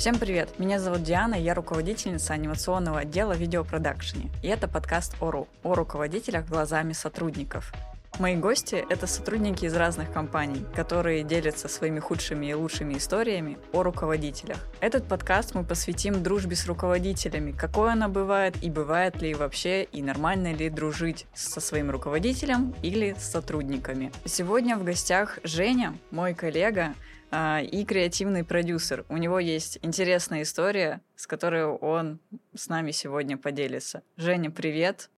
[0.00, 0.58] Всем привет!
[0.58, 4.30] Меня зовут Диана, я руководительница анимационного отдела видеопродакшене.
[4.42, 7.70] И это подкаст ОРУ о руководителях глазами сотрудников.
[8.18, 13.82] Мои гости— это сотрудники из разных компаний, которые делятся своими худшими и лучшими историями о
[13.82, 14.56] руководителях.
[14.80, 20.00] Этот подкаст мы посвятим дружбе с руководителями, какой она бывает и бывает ли вообще, и
[20.00, 24.12] нормально ли дружить со своим руководителем или с сотрудниками.
[24.24, 26.94] Сегодня в гостях Женя, мой коллега,
[27.32, 29.04] и креативный продюсер.
[29.08, 32.18] У него есть интересная история, с которой он
[32.54, 34.02] с нами сегодня поделится.
[34.16, 35.10] Женя, привет.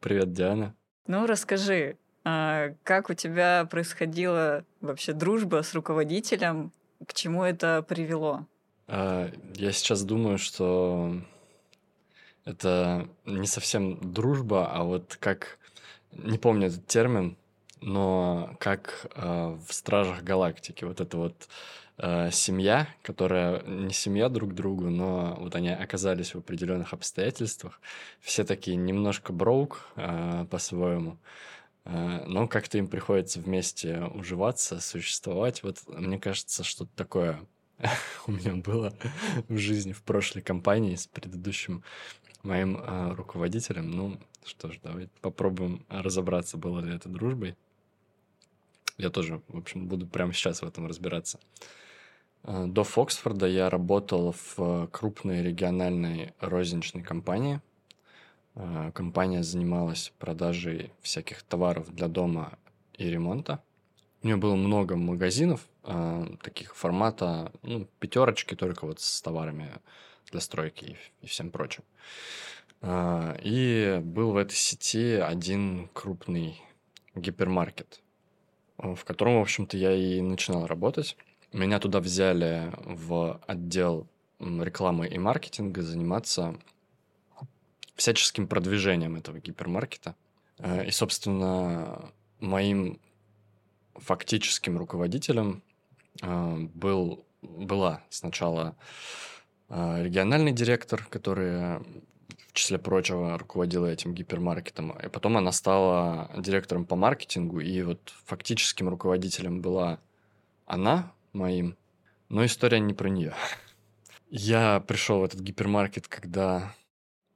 [0.00, 0.74] Привет, Диана.
[1.06, 6.72] Ну, расскажи, а, как у тебя происходила вообще дружба с руководителем,
[7.06, 8.46] к чему это привело?
[8.86, 11.16] А, я сейчас думаю, что
[12.44, 15.58] это не совсем дружба, а вот как...
[16.12, 17.38] Не помню этот термин,
[17.82, 20.84] но как э, в Стражах Галактики.
[20.84, 21.48] Вот это вот
[21.98, 27.80] э, семья, которая не семья друг другу, но вот они оказались в определенных обстоятельствах.
[28.20, 31.18] Все такие немножко броук э, по-своему,
[31.84, 35.62] э, но как-то им приходится вместе уживаться, существовать.
[35.62, 37.40] Вот мне кажется, что-то такое
[38.26, 38.94] у меня было
[39.48, 41.82] в жизни в прошлой компании с предыдущим
[42.42, 43.90] моим э, руководителем.
[43.90, 47.56] Ну, что ж, давайте попробуем разобраться, было ли это дружбой.
[48.98, 51.38] Я тоже, в общем, буду прямо сейчас в этом разбираться.
[52.44, 57.60] Э, до Фоксфорда я работал в крупной региональной розничной компании.
[58.54, 62.58] Э, компания занималась продажей всяких товаров для дома
[62.94, 63.62] и ремонта.
[64.22, 69.70] У нее было много магазинов э, таких формата, ну, пятерочки только вот с товарами
[70.30, 71.82] для стройки и, всем прочим.
[72.84, 76.60] И был в этой сети один крупный
[77.14, 78.02] гипермаркет.
[78.82, 81.16] Э, в котором, в общем-то, я и начинал работать.
[81.52, 84.06] Меня туда взяли в отдел
[84.40, 86.56] рекламы и маркетинга заниматься
[87.94, 90.16] всяческим продвижением этого гипермаркета.
[90.58, 93.00] Э, и, собственно, моим
[93.94, 95.62] фактическим руководителем
[96.20, 98.76] э, был, была сначала
[99.70, 101.78] региональный директор, который
[102.52, 104.92] в числе прочего, руководила этим гипермаркетом.
[104.98, 110.00] И потом она стала директором по маркетингу, и вот фактическим руководителем была
[110.66, 111.76] она моим,
[112.28, 113.34] но история не про нее.
[114.28, 116.74] Я пришел в этот гипермаркет, когда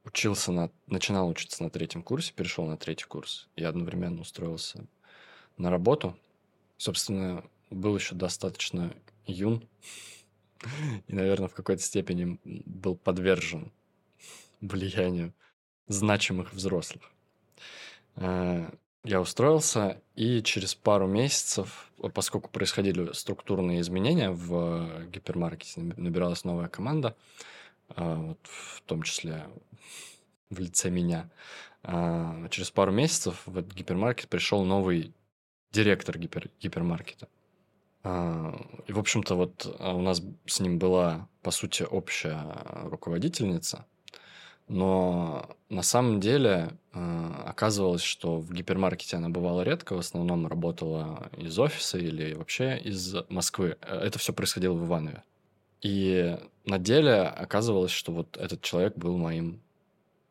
[0.05, 0.71] учился на...
[0.87, 3.49] начинал учиться на третьем курсе, перешел на третий курс.
[3.57, 4.85] и одновременно устроился
[5.57, 6.15] на работу.
[6.77, 8.95] Собственно, был еще достаточно
[9.27, 9.67] юн.
[11.07, 13.73] И, наверное, в какой-то степени был подвержен
[14.67, 15.33] влиянию
[15.89, 17.11] значимых взрослых.
[18.17, 18.69] Э,
[19.05, 27.17] я устроился, и через пару месяцев, поскольку происходили структурные изменения в гипермаркете, набиралась новая команда,
[27.91, 29.47] э, вот в том числе
[30.51, 31.29] в лице меня.
[31.83, 35.13] Э, через пару месяцев в этот гипермаркет пришел новый
[35.73, 37.29] директор гипер, гипермаркета.
[38.87, 42.41] И, в общем-то, вот у нас с ним была, по сути, общая
[42.85, 43.85] руководительница–
[44.69, 51.31] но на самом деле э, оказывалось, что в гипермаркете она бывала редко, в основном работала
[51.37, 53.77] из офиса или вообще из Москвы.
[53.81, 55.23] Э, это все происходило в Иванове.
[55.83, 59.61] И на деле оказывалось, что вот этот человек был моим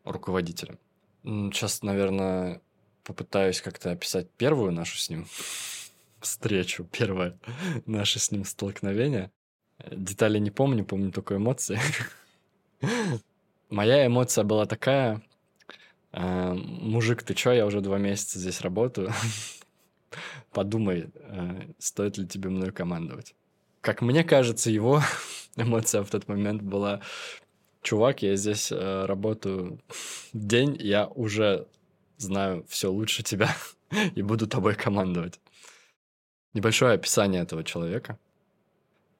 [0.03, 0.79] руководителем.
[1.23, 2.61] Сейчас, наверное,
[3.05, 5.27] попытаюсь как-то описать первую нашу с ним
[6.19, 7.37] встречу, первое
[7.85, 9.31] наше с ним столкновение.
[9.91, 11.79] Детали не помню, помню только эмоции.
[13.69, 15.23] Моя эмоция была такая,
[16.11, 19.11] э, мужик, ты чё, я уже два месяца здесь работаю,
[20.51, 23.33] подумай, э, стоит ли тебе мной командовать.
[23.81, 25.01] Как мне кажется, его
[25.55, 27.01] эмоция в тот момент была,
[27.81, 29.79] чувак, я здесь э, работаю
[30.31, 31.67] день, я уже
[32.17, 33.55] знаю все лучше тебя
[34.15, 35.39] и буду тобой командовать.
[36.53, 38.19] Небольшое описание этого человека.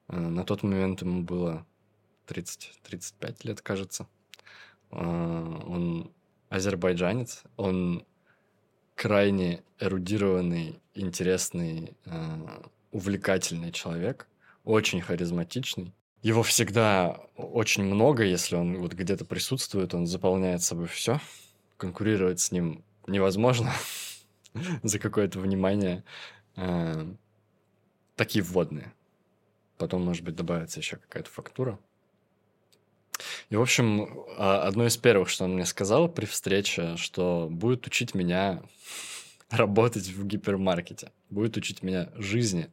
[0.08, 1.66] Э, на тот момент ему было
[2.28, 4.06] 30-35 лет, кажется.
[4.90, 6.10] А, он
[6.48, 8.04] азербайджанец, он
[8.94, 12.62] крайне эрудированный, интересный, а,
[12.92, 14.26] увлекательный человек,
[14.64, 15.92] очень харизматичный.
[16.22, 21.20] Его всегда очень много, если он вот где-то присутствует, он заполняет собой все.
[21.76, 23.72] Конкурировать с ним невозможно
[24.82, 26.04] за какое-то внимание.
[26.56, 27.06] А,
[28.16, 28.92] такие вводные.
[29.78, 31.78] Потом, может быть, добавится еще какая-то фактура.
[33.50, 37.86] И, в общем, а, одно из первых, что он мне сказал при встрече, что будет
[37.86, 38.62] учить меня
[39.50, 42.70] работать в гипермаркете, будет учить меня жизни.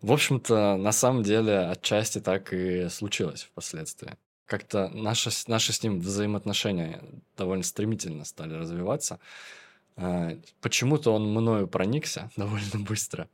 [0.00, 4.16] В общем-то, на самом деле, отчасти так и случилось впоследствии.
[4.46, 7.02] Как-то наши, наши с ним взаимоотношения
[7.36, 9.20] довольно стремительно стали развиваться.
[9.96, 13.28] А, почему-то он мною проникся довольно быстро.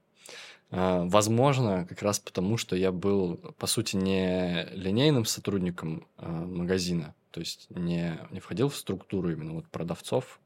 [0.71, 7.15] А, возможно, как раз потому, что я был, по сути, не линейным сотрудником а, магазина,
[7.31, 10.41] то есть не, не входил в структуру именно вот продавцов,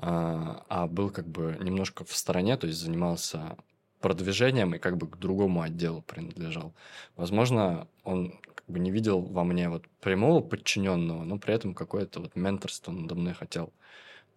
[0.00, 3.56] а был как бы немножко в стороне, то есть занимался
[4.00, 6.72] продвижением и как бы к другому отделу принадлежал.
[7.16, 12.20] Возможно, он как бы не видел во мне вот прямого подчиненного, но при этом какое-то
[12.20, 13.72] вот менторство надо мной хотел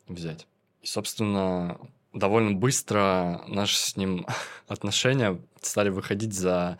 [0.07, 0.47] взять.
[0.81, 1.79] И, собственно,
[2.13, 4.25] довольно быстро наши с ним
[4.67, 6.77] отношения стали выходить за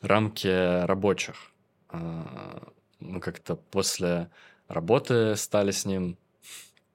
[0.00, 1.52] рамки рабочих.
[1.88, 4.30] А, мы как-то после
[4.68, 6.16] работы стали с ним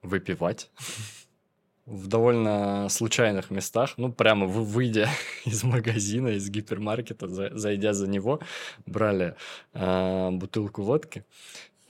[0.02, 0.70] выпивать
[1.86, 5.08] в довольно случайных местах, ну, прямо выйдя
[5.44, 8.40] из магазина, из гипермаркета, за, зайдя за него,
[8.84, 9.34] брали
[9.72, 11.24] э, бутылку водки,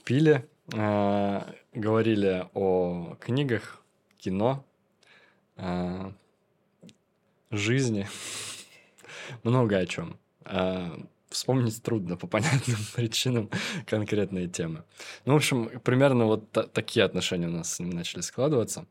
[0.05, 1.41] пили, э,
[1.73, 3.83] говорили о книгах,
[4.17, 4.65] кино,
[5.59, 6.11] э,
[7.51, 8.07] жизни,
[9.43, 10.17] много о чем.
[10.45, 10.97] Э,
[11.29, 13.49] вспомнить трудно по понятным причинам
[13.85, 14.83] конкретные темы.
[15.25, 18.85] Ну, в общем, примерно вот такие отношения у нас с ним начали складываться.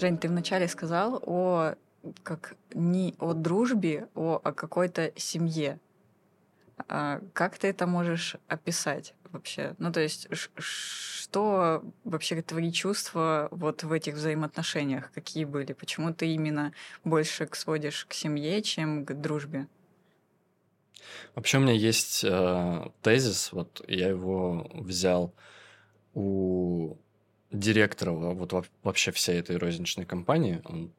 [0.00, 1.74] Жень, ты вначале сказал о
[2.24, 5.78] как не о дружбе, о, о какой-то семье.
[6.88, 9.74] А как ты это можешь описать вообще?
[9.78, 15.72] Ну, то есть, что вообще твои чувства вот в этих взаимоотношениях, какие были?
[15.72, 16.72] Почему ты именно
[17.04, 19.66] больше сводишь к семье, чем к дружбе?
[21.34, 25.34] Вообще у меня есть э, тезис, вот я его взял
[26.14, 26.96] у
[27.50, 30.92] директора вот вообще всей этой розничной компании, он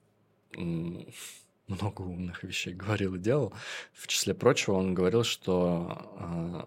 [1.67, 3.53] много умных вещей говорил и делал.
[3.93, 6.65] В числе прочего, он говорил, что э,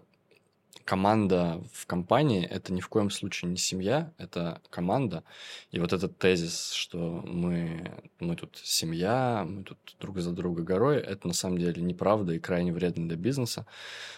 [0.87, 5.25] команда в компании это ни в коем случае не семья, это команда.
[5.69, 7.91] И вот этот тезис, что мы,
[8.21, 12.39] мы тут семья, мы тут друг за друга горой, это на самом деле неправда и
[12.39, 13.65] крайне вредно для бизнеса,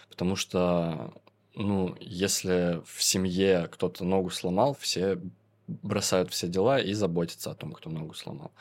[0.08, 1.12] потому что
[1.56, 5.18] ну, если в семье кто-то ногу сломал, все
[5.66, 8.52] бросают все дела и заботятся о том, кто ногу сломал.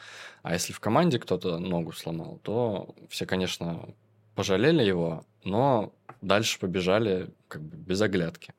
[0.42, 3.88] А если в команде кто-то ногу сломал, то все, конечно,
[4.34, 8.54] пожалели его, но дальше побежали как бы без оглядки.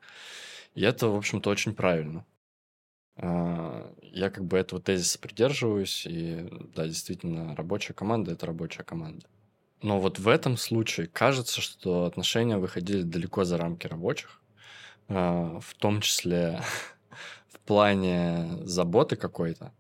[0.75, 2.25] И это, в общем-то, очень правильно.
[3.17, 9.27] А, я как бы этого тезиса придерживаюсь, и да, действительно, рабочая команда– это рабочая команда.
[9.83, 14.41] Но вот в этом случае кажется, что отношения выходили далеко за рамки рабочих,
[15.09, 16.61] а, в том числе
[17.71, 19.73] плане заботы какой-то.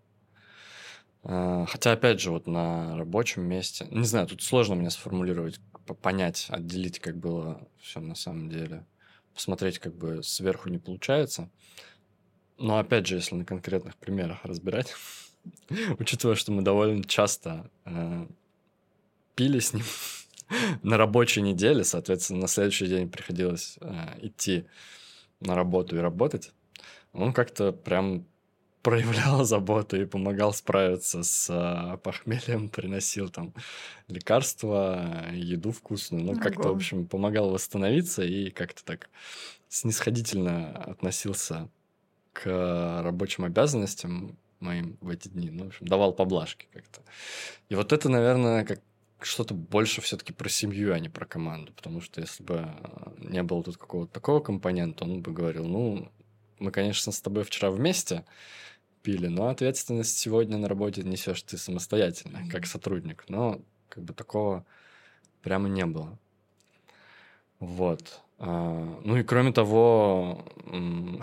[1.25, 6.47] А, хотя, опять же, вот на рабочем месте, не знаю, тут сложно мне сформулировать, понять,
[6.49, 8.87] отделить, как было все на самом деле.
[9.35, 11.50] Посмотреть, как бы сверху не получается.
[12.59, 14.94] Но, опять же, если на конкретных примерах разбирать,
[15.99, 18.27] учитывая, что мы довольно часто э,
[19.35, 19.85] пили с ним
[20.82, 24.67] на рабочей неделе, соответственно, на следующий день приходилось э, идти
[25.41, 26.53] на работу и работать,
[27.12, 28.26] он как-то прям
[28.82, 33.55] проявлял заботу и помогал справиться с а, похмельем, приносил там
[34.09, 36.25] лекарства, еду вкусную.
[36.25, 39.11] Ну, как-то, в общем, помогал восстановиться и как-то так
[39.69, 41.69] снисходительно относился
[42.33, 45.50] к рабочим обязанностям моим в эти дни.
[45.50, 47.02] Ну, в общем, давал поблажки как-то.
[47.69, 48.81] И вот это, наверное, как
[49.21, 51.73] что-то больше все-таки про семью, а не про команду.
[51.75, 52.69] Потому что если бы
[53.19, 56.11] не было тут какого-то такого компонента, он бы говорил, ну,
[56.59, 58.25] мы, конечно, с тобой вчера вместе
[59.02, 63.25] пили, но ответственность сегодня на работе несешь ты самостоятельно, как сотрудник.
[63.28, 64.64] Но как бы такого
[65.42, 66.19] прямо не было.
[67.59, 68.21] Вот.
[68.38, 70.45] А, ну и кроме того,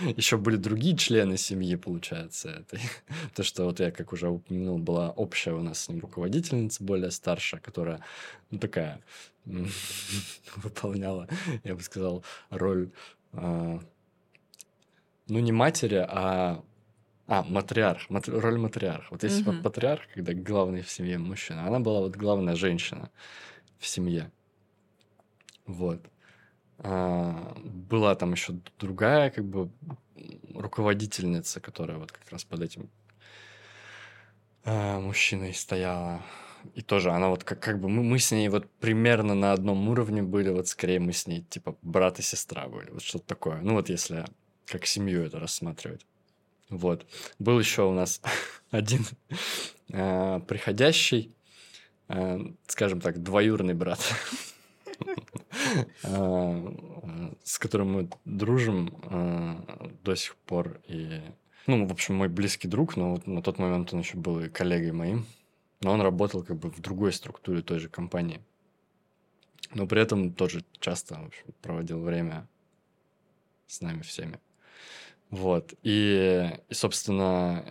[0.00, 2.50] еще были другие члены семьи, получается.
[2.50, 2.78] Это,
[3.34, 7.10] то, что вот я, как уже упомянул, была общая у нас с ним руководительница, более
[7.10, 8.00] старшая, которая
[8.50, 9.00] ну, такая
[10.56, 11.28] выполняла,
[11.64, 12.90] я бы сказал, роль
[13.32, 13.80] а,
[15.28, 16.62] ну, не матери, а...
[17.28, 18.28] А, матриарх, мат...
[18.28, 19.08] роль матриарха.
[19.10, 19.62] Вот есть mm-hmm.
[19.62, 21.66] патриарх, когда главный в семье мужчина.
[21.66, 23.10] Она была вот главная женщина
[23.80, 24.30] в семье.
[25.66, 26.00] Вот.
[26.78, 29.70] А, была там еще другая, как бы,
[30.54, 32.90] руководительница, которая вот как раз под этим
[34.64, 36.22] а, мужчиной стояла.
[36.74, 39.88] И тоже она вот как, как бы мы, мы с ней вот примерно на одном
[39.88, 43.60] уровне были, вот скорее мы с ней типа брат и сестра были, вот что-то такое.
[43.60, 44.24] Ну вот если
[44.66, 46.06] как семью это рассматривать.
[46.68, 47.06] Вот.
[47.38, 48.20] Был еще у нас
[48.70, 49.04] один
[49.88, 51.32] э, приходящий,
[52.08, 54.00] э, скажем так, двоюрный брат,
[56.02, 58.90] с которым мы дружим
[60.02, 60.80] до сих пор.
[60.88, 61.20] И,
[61.66, 64.48] ну, в общем, мой близкий друг, но вот на тот момент он еще был и
[64.48, 65.26] коллегой моим.
[65.82, 68.40] Но он работал как бы в другой структуре той же компании.
[69.74, 72.48] Но при этом тоже часто в общем, проводил время
[73.66, 74.40] с нами всеми.
[75.30, 75.74] Вот.
[75.82, 77.64] И, и, собственно,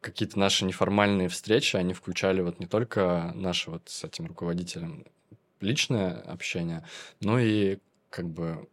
[0.00, 5.04] какие-то наши неформальные встречи, они включали вот не только наше вот с этим руководителем
[5.60, 6.84] личное общение,
[7.20, 7.78] но и
[8.10, 8.68] как бы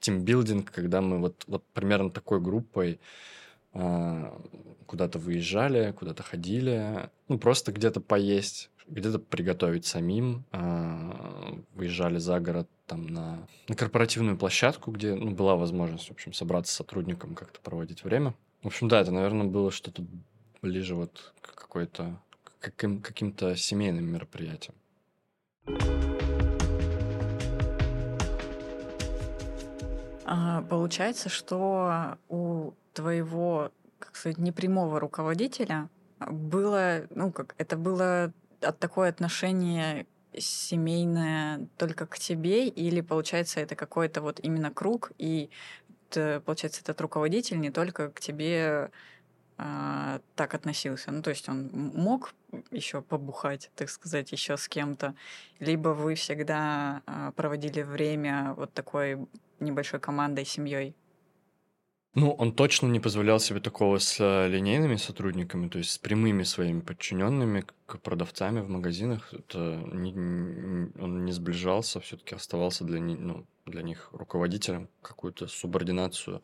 [0.00, 2.98] тимбилдинг, когда мы вот, вот примерно такой группой
[3.74, 4.38] э,
[4.86, 12.68] куда-то выезжали, куда-то ходили, ну, просто где-то поесть, где-то приготовить самим, э, выезжали за город
[12.86, 17.60] там на, на корпоративную площадку, где ну, была возможность, в общем, собраться с сотрудником, как-то
[17.60, 18.34] проводить время.
[18.62, 20.04] В общем, да, это, наверное, было что-то
[20.60, 22.20] ближе вот к какой-то
[22.58, 24.74] каким, каким-то семейным мероприятиям.
[30.24, 35.88] А, получается, что у твоего, как сказать, непрямого руководителя
[36.28, 43.74] было, ну как, это было от такое отношение семейное только к тебе, или получается это
[43.74, 45.50] какой-то вот именно круг, и
[46.44, 48.90] получается этот руководитель не только к тебе
[49.62, 51.12] а, так относился.
[51.12, 52.34] Ну, то есть он мог
[52.70, 55.14] еще побухать, так сказать, еще с кем-то,
[55.58, 59.18] либо вы всегда а, проводили время вот такой
[59.58, 60.96] небольшой командой, семьей?
[62.14, 66.42] Ну, он точно не позволял себе такого с э, линейными сотрудниками, то есть с прямыми
[66.42, 67.64] своими подчиненными,
[68.02, 69.32] продавцами в магазинах.
[69.32, 70.12] Это не,
[71.00, 76.42] он не сближался, все-таки оставался для, ну, для них руководителем, какую-то субординацию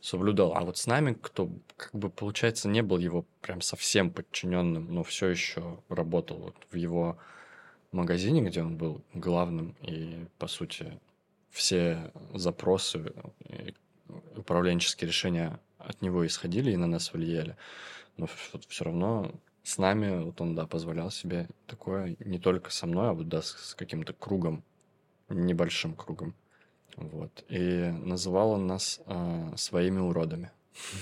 [0.00, 0.52] соблюдал.
[0.56, 5.04] А вот с нами, кто, как бы, получается, не был его прям совсем подчиненным, но
[5.04, 7.18] все еще работал вот в его
[7.92, 10.98] магазине, где он был главным, и, по сути,
[11.50, 13.12] все запросы
[14.36, 17.56] управленческие решения от него исходили и на нас влияли.
[18.16, 18.28] Но
[18.68, 23.12] все равно с нами вот он, да, позволял себе такое не только со мной, а
[23.12, 24.62] вот, да, с, с каким-то кругом,
[25.28, 26.34] небольшим кругом.
[26.96, 27.44] Вот.
[27.48, 30.50] И называл он нас э, своими уродами.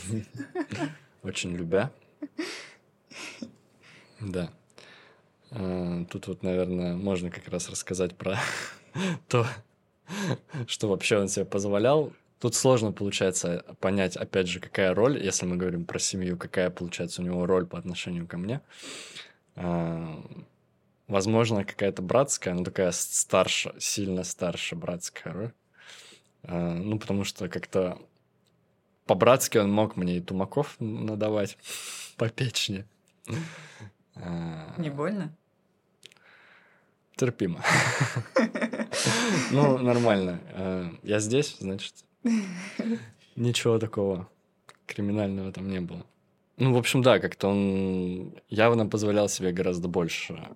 [1.22, 1.92] Очень любя.
[4.20, 4.52] Да.
[5.50, 8.38] А, тут вот, наверное, можно как раз рассказать про
[9.28, 9.46] то,
[10.66, 12.12] что вообще он себе позволял.
[12.42, 17.22] Тут сложно, получается, понять, опять же, какая роль, если мы говорим про семью, какая, получается,
[17.22, 18.60] у него роль по отношению ко мне.
[19.54, 20.20] А,
[21.06, 25.52] возможно, какая-то братская, но такая старше, сильно старше братская роль.
[26.42, 27.96] А, ну, потому что как-то
[29.06, 31.56] по-братски он мог мне и тумаков надавать
[32.16, 32.84] по печени.
[34.16, 35.32] А, Не больно?
[37.14, 37.62] Терпимо.
[39.52, 40.40] Ну, нормально.
[41.02, 41.94] Я здесь, значит,
[43.36, 44.28] ничего такого
[44.86, 46.06] криминального там не было.
[46.58, 50.48] Ну, в общем, да, как-то он явно позволял себе гораздо больше,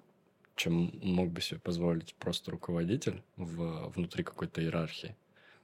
[0.55, 5.17] чем мог бы себе позволить просто руководитель в, внутри какой-то иерархии.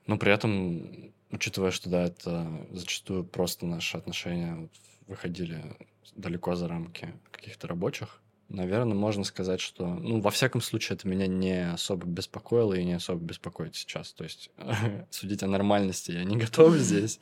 [0.06, 4.68] Но при этом, учитывая, что да, это зачастую просто наши отношения
[5.06, 5.76] выходили
[6.16, 8.21] далеко за рамки каких-то рабочих,
[8.52, 12.94] наверное, можно сказать, что, ну, во всяком случае, это меня не особо беспокоило и не
[12.94, 14.12] особо беспокоит сейчас.
[14.12, 14.50] То есть
[15.11, 17.18] судить о нормальности я не готов здесь,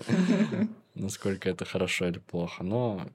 [0.95, 3.09] насколько это хорошо или плохо, но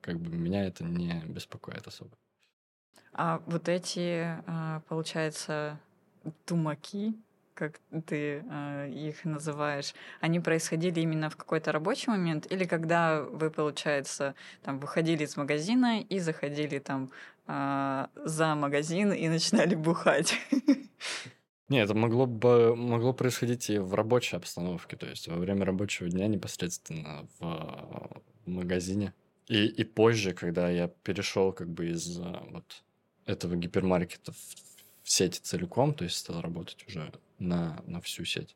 [0.00, 2.10] как бы меня это не беспокоит особо.
[3.12, 5.78] А вот эти, а, получается,
[6.46, 7.14] тумаки,
[7.60, 13.50] как ты э, их называешь, они происходили именно в какой-то рабочий момент или когда вы,
[13.50, 17.10] получается, там выходили из магазина и заходили там
[17.46, 20.34] э, за магазин и начинали бухать?
[21.68, 26.08] Не, это могло бы могло происходить и в рабочей обстановке, то есть во время рабочего
[26.08, 29.12] дня непосредственно в, в магазине.
[29.48, 32.82] И, и позже, когда я перешел как бы из вот
[33.26, 34.36] этого гипермаркета в,
[35.02, 38.54] в сеть целиком, то есть стал работать уже на, на всю сеть.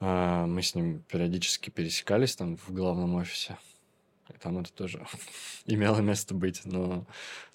[0.00, 3.56] А, мы с ним периодически пересекались там в главном офисе.
[4.30, 5.06] И там это тоже
[5.66, 6.62] имело место быть.
[6.64, 7.06] Но,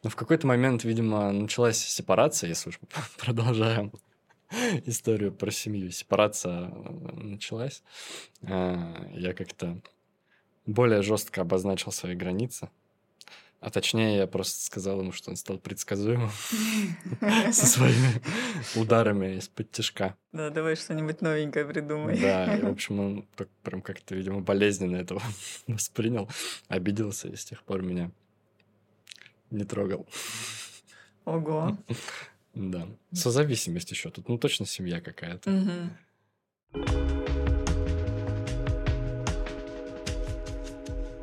[0.03, 2.79] но в какой-то момент, видимо, началась сепарация, если уж
[3.17, 3.91] продолжаем
[4.85, 5.91] историю про семью.
[5.91, 7.83] Сепарация э, началась.
[8.43, 9.81] А, я как-то
[10.65, 12.69] более жестко обозначил свои границы.
[13.61, 16.31] А точнее, я просто сказал ему, что он стал предсказуемым
[17.51, 18.21] со своими
[18.75, 20.15] ударами из-под тяжка.
[20.31, 22.17] Да, давай что-нибудь новенькое придумай.
[22.17, 23.27] Да, и, в общем, он
[23.63, 25.21] прям как-то, видимо, болезненно этого
[25.67, 26.29] воспринял,
[26.69, 28.11] обиделся, и с тех пор меня
[29.51, 30.07] не трогал.
[31.25, 31.77] Ого.
[32.53, 32.87] Да.
[33.11, 34.29] Созависимость еще тут.
[34.29, 35.51] Ну, точно семья какая-то.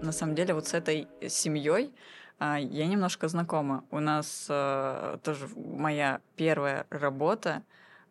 [0.02, 1.93] На самом деле вот с этой семьей
[2.38, 3.85] я немножко знакома.
[3.90, 7.62] У нас а, тоже моя первая работа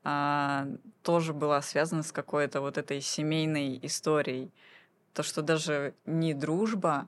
[0.03, 0.67] а,
[1.03, 4.51] тоже была связана с какой-то вот этой семейной историей.
[5.13, 7.07] То, что даже не дружба,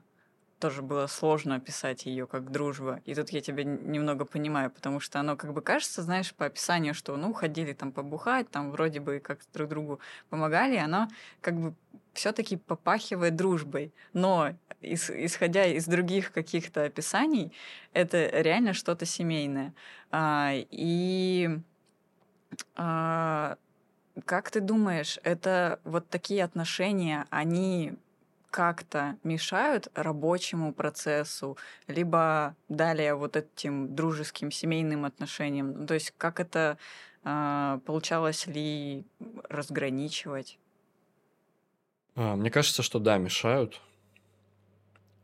[0.58, 3.00] тоже было сложно описать ее как дружба.
[3.04, 6.94] И тут я тебя немного понимаю, потому что оно как бы кажется, знаешь, по описанию,
[6.94, 10.00] что ну ходили там побухать, там вроде бы как друг другу
[10.30, 11.08] помогали, оно
[11.40, 11.74] как бы
[12.12, 13.92] все-таки попахивает дружбой.
[14.12, 14.50] Но
[14.82, 17.52] ис- исходя из других каких-то описаний,
[17.92, 19.74] это реально что-то семейное.
[20.10, 21.60] А, и
[22.74, 23.56] а,
[24.24, 27.94] как ты думаешь, это вот такие отношения, они
[28.50, 35.80] как-то мешают рабочему процессу, либо далее вот этим дружеским семейным отношениям?
[35.80, 36.78] Ну, То есть как это
[37.24, 39.06] а, получалось ли
[39.48, 40.58] разграничивать?
[42.14, 43.80] А, Мне кажется, что да, мешают,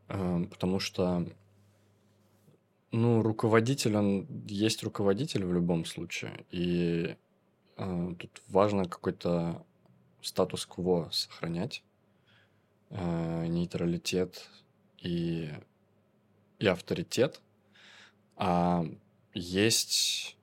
[0.07, 1.25] а, потому что,
[2.91, 7.17] ну, руководитель, он есть руководитель в любом случае, и
[7.75, 9.65] тут важно какой-то
[10.21, 11.83] статус-кво сохранять,
[12.89, 14.49] а, нейтралитет
[14.99, 15.51] и,
[16.59, 17.41] и авторитет,
[18.37, 18.85] а
[19.33, 20.37] есть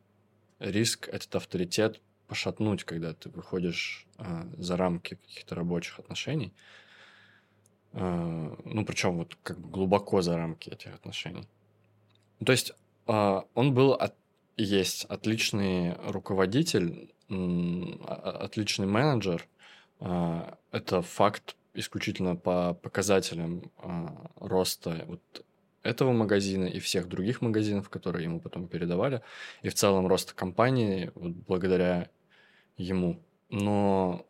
[0.59, 6.53] риск этот авторитет пошатнуть, когда ты выходишь а, за рамки каких-то рабочих отношений.
[7.93, 11.47] А, ну, причем вот как бы глубоко за рамки этих отношений.
[12.45, 12.73] То есть
[13.07, 14.17] а, он был от-
[14.57, 19.47] есть отличный руководитель, отличный менеджер.
[20.01, 25.45] А, Это факт исключительно по показателям а, роста вот
[25.83, 29.23] этого магазина и всех других магазинов, которые ему потом передавали,
[29.63, 32.09] и в целом роста компании вот благодаря
[32.77, 33.21] ему.
[33.51, 34.27] Но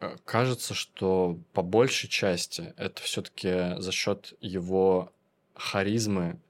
[0.00, 5.12] э, кажется, что по большей части это все-таки за счет его
[5.54, 6.40] харизмы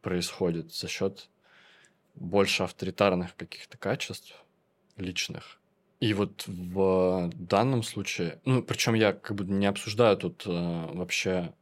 [0.00, 1.28] происходит, за счет
[2.14, 4.34] больше авторитарных каких-то качеств
[4.96, 5.59] личных.
[6.00, 10.50] И вот в данном случае, ну, причем я как бы не обсуждаю тут э,
[10.94, 11.52] вообще,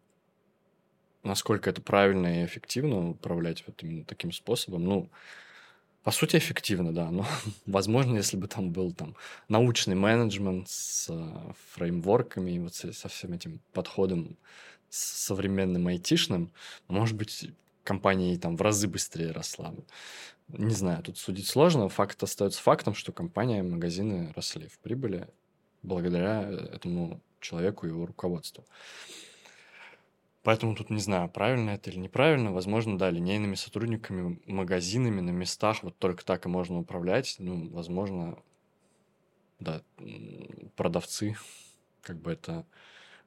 [1.24, 4.84] насколько это правильно и эффективно управлять вот именно таким способом.
[4.84, 5.10] Ну,
[6.04, 7.10] по сути, эффективно, да.
[7.10, 7.26] Но,
[7.66, 9.16] возможно, если бы там был там
[9.48, 14.36] научный менеджмент с э, фреймворками и вот со, со всем этим подходом
[14.88, 16.52] с современным айтишным,
[16.86, 17.50] может быть,
[17.82, 19.82] компания там в разы быстрее росла бы.
[20.48, 21.88] Не знаю, тут судить сложно.
[21.88, 25.28] Факт остается фактом, что компания, магазины росли в прибыли
[25.82, 28.64] благодаря э, этому человеку и его руководству.
[30.42, 32.52] Поэтому тут не знаю, правильно это или неправильно.
[32.52, 37.36] Возможно, да, линейными сотрудниками, магазинами на местах вот только так и можно управлять.
[37.38, 38.38] Ну, возможно,
[39.60, 39.82] да,
[40.76, 41.36] продавцы,
[42.00, 42.64] как бы это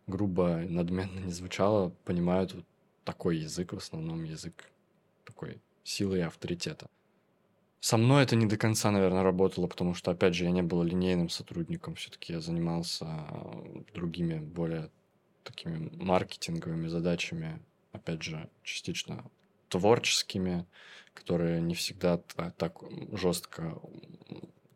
[0.07, 2.65] грубо и надменно не звучало, понимают вот
[3.03, 4.71] такой язык, в основном язык
[5.23, 6.89] такой силы и авторитета.
[7.81, 10.83] Со мной это не до конца, наверное, работало, потому что, опять же, я не был
[10.83, 14.91] линейным сотрудником, все-таки я занимался а, другими, более
[15.43, 17.59] такими маркетинговыми задачами,
[17.91, 19.25] опять же, частично
[19.67, 20.67] творческими,
[21.15, 23.81] которые не всегда та- так жестко,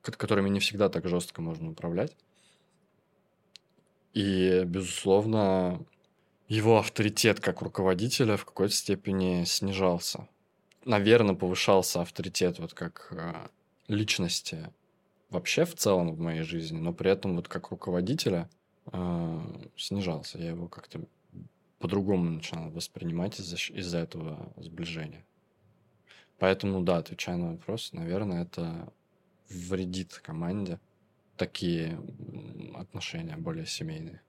[0.02, 2.18] ко- которыми не всегда так жестко можно управлять.
[4.16, 5.86] И, безусловно,
[6.48, 10.28] его авторитет как руководителя в какой-то степени снижался.
[10.86, 13.48] Наверное, повышался авторитет вот как э,
[13.88, 14.72] личности
[15.30, 18.50] вообще в целом в моей жизни, но при этом вот как руководителя
[18.92, 19.42] э,
[19.76, 20.38] снижался.
[20.38, 21.02] Я его как-то
[21.80, 25.26] по-другому начинал воспринимать из-за, из-за этого сближения.
[26.38, 28.92] Поэтому, да, отвечая на вопрос, наверное, это
[29.50, 30.80] вредит команде
[31.38, 32.00] такие
[32.76, 34.22] отношения более семейные.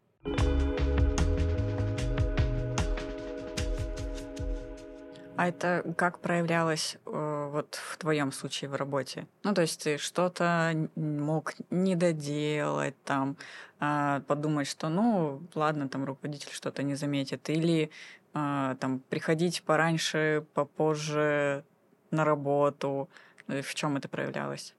[5.36, 9.26] А это как проявлялось э, вот в твоем случае в работе?
[9.42, 13.36] Ну, то есть ты что-то мог не доделать, там,
[13.78, 17.90] а, подумать, что, ну, ладно, там руководитель что-то не заметит, или
[18.32, 21.64] а, там приходить пораньше, попозже
[22.10, 23.08] на работу.
[23.48, 24.74] Э, В чем это проявлялось?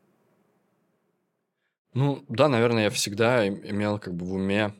[1.93, 4.73] Ну, да, наверное, я всегда им- имел как бы в уме,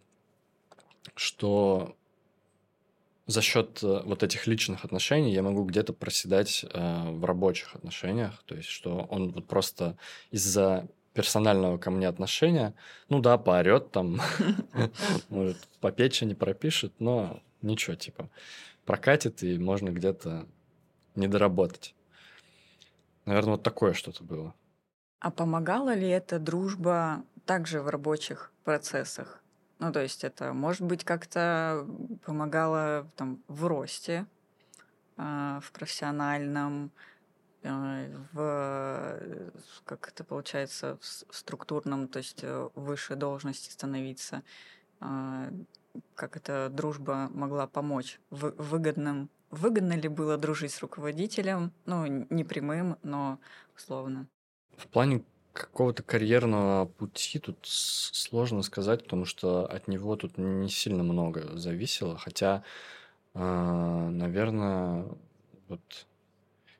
[1.15, 1.95] что
[3.27, 8.41] за счет э, вот этих личных отношений я могу где-то проседать э, в рабочих отношениях.
[8.45, 9.97] То есть, что он вот просто
[10.31, 12.73] из-за персонального ко мне отношения,
[13.09, 14.21] ну да, поорет там,
[15.29, 18.29] может, по печени пропишет, но ничего, типа,
[18.85, 20.47] прокатит, и можно где-то
[21.15, 21.95] не доработать.
[23.25, 24.53] Наверное, вот такое что-то было.
[25.19, 29.43] А помогала ли эта дружба также в рабочих процессах?
[29.79, 31.87] Ну, то есть это, может быть, как-то
[32.25, 34.25] помогало там в росте,
[35.17, 36.91] э, в профессиональном,
[37.61, 39.51] э, в,
[39.85, 44.43] как это получается, в структурном, то есть э, выше должности становиться.
[44.99, 45.51] Э,
[46.15, 51.71] как эта дружба могла помочь в выгодном Выгодно ли было дружить с руководителем?
[51.85, 53.39] Ну, не прямым, но
[53.75, 54.27] условно.
[54.75, 55.23] В плане
[55.57, 62.17] какого-то карьерного пути тут сложно сказать, потому что от него тут не сильно много зависело.
[62.17, 62.63] Хотя,
[63.33, 65.05] э, наверное,
[65.67, 65.81] вот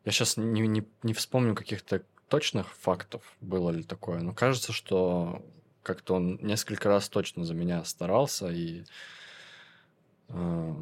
[0.06, 5.42] я сейчас не, не, не вспомню каких-то точных фактов, было ли такое, но кажется, что
[5.84, 8.84] как-то он несколько раз точно за меня старался и
[10.30, 10.76] э,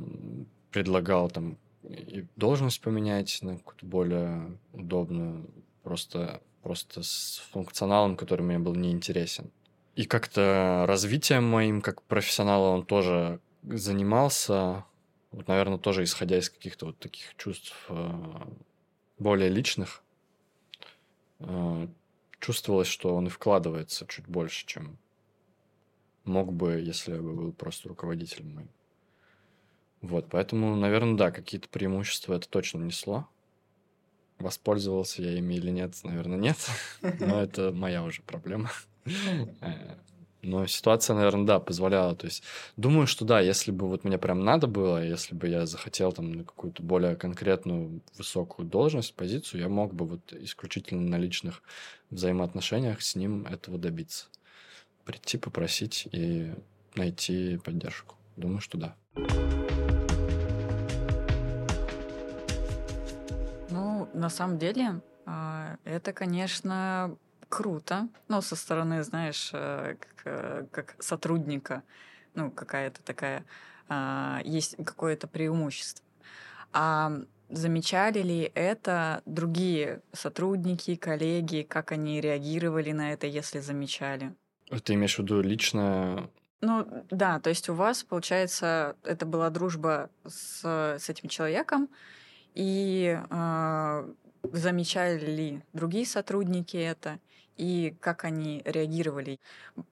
[0.71, 5.49] предлагал там и должность поменять на какую-то более удобную,
[5.83, 9.51] просто, просто с функционалом, который мне был неинтересен.
[9.95, 14.83] И как-то развитием моим как профессионала он тоже занимался,
[15.31, 18.11] вот, наверное, тоже исходя из каких-то вот таких чувств э,
[19.19, 20.01] более личных,
[21.37, 21.87] э,
[22.39, 24.97] чувствовалось, что он и вкладывается чуть больше, чем
[26.23, 28.69] мог бы, если бы был просто руководителем моим.
[30.01, 33.29] Вот, поэтому, наверное, да, какие-то преимущества это точно несло.
[34.39, 36.57] Воспользовался я ими или нет, наверное, нет.
[37.19, 38.71] Но это моя уже проблема.
[39.61, 39.95] Э,
[40.45, 42.15] но ситуация, наверное, да, позволяла.
[42.15, 42.43] То есть,
[42.77, 46.31] думаю, что да, если бы вот мне прям надо было, если бы я захотел там
[46.31, 51.63] на какую-то более конкретную высокую должность, позицию, я мог бы вот исключительно на личных
[52.11, 54.27] взаимоотношениях с ним этого добиться.
[55.03, 56.53] Прийти, попросить и
[56.93, 58.15] найти поддержку.
[58.37, 59.64] Думаю, что да.
[64.15, 67.17] На самом деле, а, это, конечно,
[67.49, 68.07] круто.
[68.27, 71.83] Ну, со стороны, знаешь, э, как, э, как сотрудника,
[72.33, 73.45] ну, какая-то такая,
[73.87, 76.03] а, есть какое-то преимущество.
[76.73, 77.11] А
[77.49, 84.33] замечали ли это другие сотрудники, коллеги, как они реагировали на это, если замечали?
[84.83, 86.29] Ты имеешь в виду лично
[86.61, 91.89] ну да, то есть у вас, получается, это была дружба с, с этим человеком,
[92.55, 94.13] и э,
[94.53, 97.19] замечали ли другие сотрудники это,
[97.57, 99.39] и как они реагировали.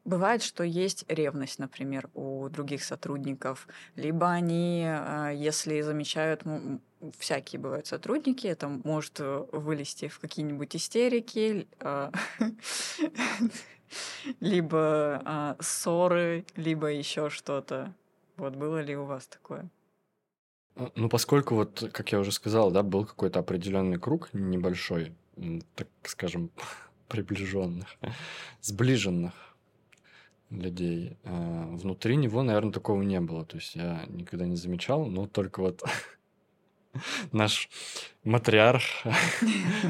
[0.03, 6.43] Бывает, что есть ревность, например, у других сотрудников, либо они, э, если замечают,
[7.17, 12.11] всякие бывают сотрудники, это может э, вылезти в какие-нибудь истерики, э,
[14.39, 17.93] либо ссоры, либо еще что-то.
[18.37, 19.69] Вот было ли у вас такое?
[20.75, 25.13] А, ну, поскольку вот, как я уже сказал, да, был какой-то определенный круг небольшой,
[25.75, 26.49] так скажем,
[27.07, 27.87] приближенных,
[28.61, 29.33] сближенных
[30.49, 31.17] людей.
[31.23, 33.45] А, внутри него, наверное, такого не было.
[33.45, 35.83] То есть я никогда не замечал, но только вот
[37.31, 37.69] наш
[38.23, 38.83] матриарх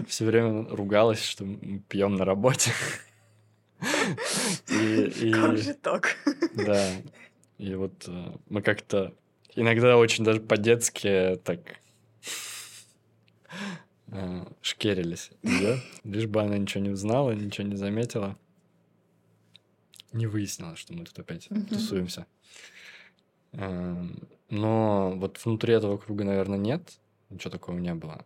[0.08, 2.72] все время ругалась, что мы пьем на работе.
[4.70, 5.32] и, и,
[6.56, 6.92] Да.
[7.58, 9.14] И вот э, мы как-то
[9.56, 11.60] Иногда очень даже по-детски так
[14.08, 15.80] э, шкерились да?
[16.04, 18.38] Лишь бы она ничего не узнала, ничего не заметила.
[20.12, 22.28] Не выяснила, что мы тут опять тусуемся.
[23.54, 27.00] Эм, но вот внутри этого круга, наверное, нет.
[27.30, 28.26] Ничего такого не было.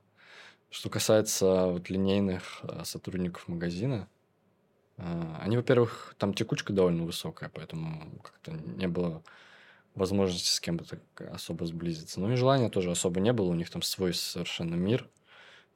[0.70, 4.10] Что касается вот линейных э, сотрудников магазина,
[4.98, 9.24] э, они, во-первых, там текучка довольно высокая, поэтому как-то не было
[9.98, 11.00] возможности с кем-то
[11.32, 12.20] особо сблизиться.
[12.20, 13.48] Но и желания тоже особо не было.
[13.48, 15.10] У них там свой совершенно мир,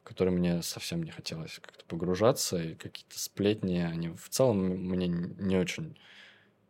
[0.01, 2.62] в который мне совсем не хотелось как-то погружаться.
[2.62, 5.97] И какие-то сплетни, они в целом мне не очень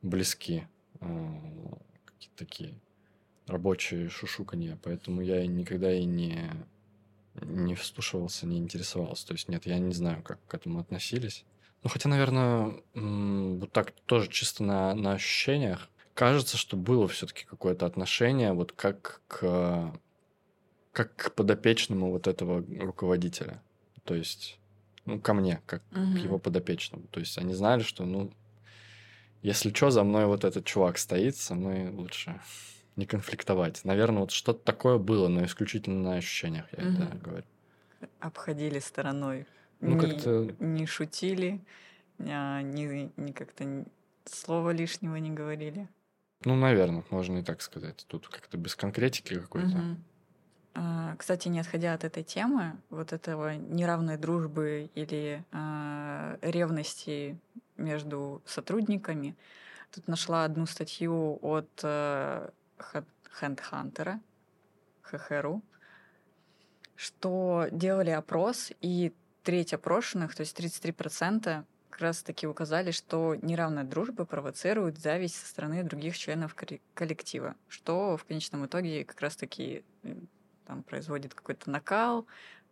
[0.02, 0.68] близки.
[1.02, 2.74] А, какие-то такие
[3.48, 4.80] рабочие шушуканья.
[4.82, 6.50] Поэтому я никогда и не,
[7.42, 9.28] не вслушивался, не интересовался.
[9.28, 11.46] То есть нет, я не знаю, как к этому относились.
[11.84, 15.90] Ну, хотя, наверное, вот так тоже чисто на, на ощущениях
[16.22, 19.92] кажется, что было все-таки какое-то отношение вот как к,
[20.92, 23.60] как к подопечному вот этого руководителя.
[24.04, 24.60] То есть,
[25.06, 26.14] ну, ко мне, как угу.
[26.14, 27.08] к его подопечному.
[27.08, 28.32] То есть они знали, что, ну,
[29.42, 32.40] если что, за мной вот этот чувак стоит, со мной лучше
[32.96, 33.84] не конфликтовать.
[33.84, 37.02] Наверное, вот что-то такое было, но исключительно на ощущениях я угу.
[37.02, 37.46] это говорю.
[38.20, 39.48] Обходили стороной.
[39.80, 40.56] Ну, не, как-то...
[40.60, 41.62] не шутили,
[42.20, 43.86] а, не, не как-то
[44.26, 45.90] слова лишнего не говорили.
[46.44, 48.06] Ну, наверное, можно и так сказать.
[48.08, 49.78] Тут как-то без конкретики какой-то.
[49.78, 49.98] Угу.
[50.74, 57.38] А, кстати, не отходя от этой темы, вот этого неравной дружбы или э, ревности
[57.78, 59.36] между сотрудниками,
[59.92, 62.50] тут нашла одну статью от э,
[63.40, 64.22] Хендхантера,
[65.02, 65.62] ХХРУ,
[66.96, 71.66] что делали опрос, и треть опрошенных, то есть 33%,
[72.02, 76.56] как раз таки указали, что неравная дружба провоцирует зависть со стороны других членов
[76.96, 79.86] коллектива, что в конечном итоге как раз таки
[80.66, 82.26] там производит какой-то накал,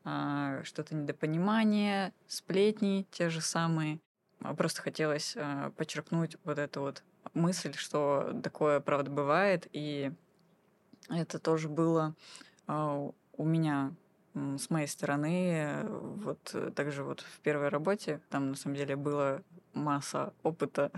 [0.04, 4.00] а, что-то недопонимание, сплетни те же самые.
[4.42, 7.04] А просто хотелось а, подчеркнуть вот эту вот
[7.36, 10.12] мысль, что такое правда бывает, и
[11.08, 12.16] это тоже было
[12.66, 13.14] у
[13.46, 13.94] меня
[14.58, 19.42] с моей стороны, вот также вот в первой работе, там на самом деле было
[19.74, 20.92] масса опыта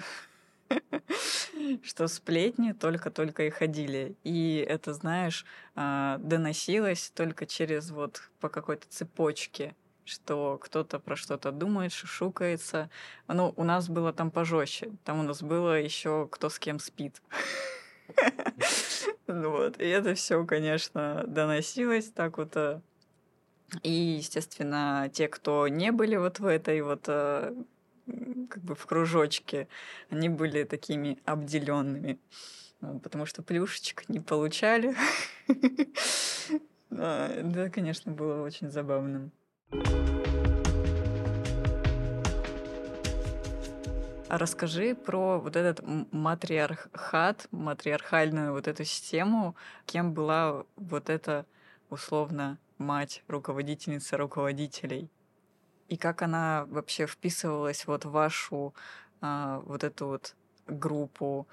[1.84, 4.16] что сплетни только-только и ходили.
[4.24, 11.52] И это, знаешь, а, доносилось только через вот по какой-то цепочке что кто-то про что-то
[11.52, 12.90] думает, шушукается.
[13.28, 14.92] Ну, у нас было там пожестче.
[15.06, 17.22] Там у нас было еще кто с кем спит.
[19.28, 19.80] Вот.
[19.80, 22.82] И это все, конечно, доносилось так вот.
[23.84, 27.56] И, естественно, те, кто не были вот в этой вот а,
[28.50, 29.68] как бы в кружочке,
[30.10, 32.20] они были такими обделенными,
[32.82, 34.96] ну, потому что плюшечек не получали.
[36.90, 39.32] Да, конечно, было очень забавным.
[44.28, 45.82] А расскажи про вот этот
[46.12, 49.56] матриархат, матриархальную вот эту систему,
[49.86, 51.46] кем была вот эта
[51.90, 55.10] условно мать руководительница руководителей
[55.88, 58.74] и как она вообще вписывалась вот в вашу
[59.22, 60.36] а, вот эту вот
[60.68, 61.48] группу,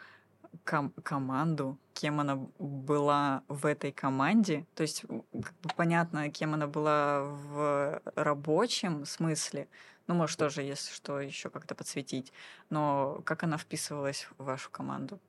[0.64, 4.66] ком- команду, кем она была в этой команде.
[4.74, 9.68] То есть как бы понятно, кем она была в рабочем смысле.
[10.06, 12.32] Ну, может, тоже, если что, еще как-то подсветить.
[12.70, 15.20] Но как она вписывалась в вашу команду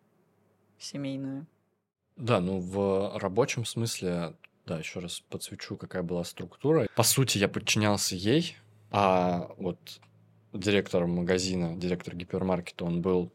[0.79, 1.47] семейную?
[2.17, 4.35] Да, ну в рабочем смысле,
[4.65, 6.87] да, еще раз подсвечу, какая была структура.
[6.95, 8.55] По сути, я подчинялся ей,
[8.91, 9.99] а вот
[10.53, 13.31] директор магазина, директор гипермаркета, он был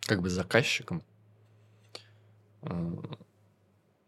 [0.00, 1.02] как бы заказчиком.
[2.62, 2.96] Э,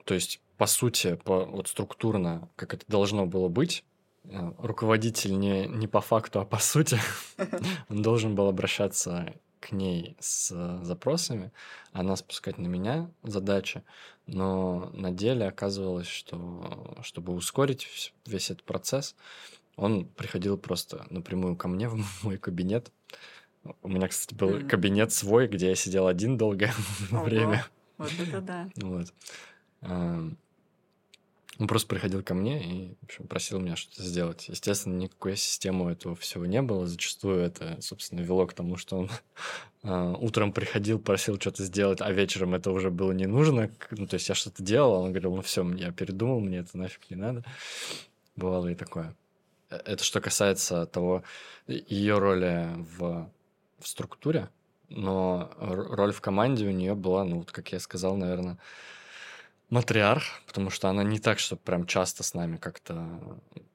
[0.05, 3.85] то есть, по сути, по, вот структурно, как это должно было быть,
[4.25, 6.99] э, руководитель не, не по факту, а по сути,
[7.89, 11.53] он должен был обращаться к ней с запросами,
[11.93, 13.83] она спускать на меня задачи,
[14.27, 19.15] но на деле оказывалось, что чтобы ускорить весь этот процесс,
[19.77, 22.91] он приходил просто напрямую ко мне в мой кабинет.
[23.83, 24.69] У меня, кстати, был mm.
[24.69, 26.73] кабинет свой, где я сидел один долгое
[27.11, 27.67] время.
[27.99, 28.71] Вот это да.
[28.77, 29.13] Вот.
[31.61, 34.49] Он просто приходил ко мне и, в общем, просил меня что-то сделать.
[34.49, 36.87] Естественно, никакой системы этого всего не было.
[36.87, 39.11] Зачастую это, собственно, вело к тому, что он
[39.83, 43.71] э, утром приходил, просил что-то сделать, а вечером это уже было не нужно.
[43.91, 46.79] Ну, то есть я что-то делал, а он говорил, ну все, я передумал, мне это
[46.79, 47.45] нафиг не надо.
[48.37, 49.15] Бывало и такое.
[49.69, 51.25] Это что касается того,
[51.67, 53.31] ее роли в,
[53.79, 54.49] в структуре,
[54.89, 58.57] но роль в команде у нее была, ну, вот как я сказал, наверное,
[59.71, 63.21] матриарх, потому что она не так, что прям часто с нами как-то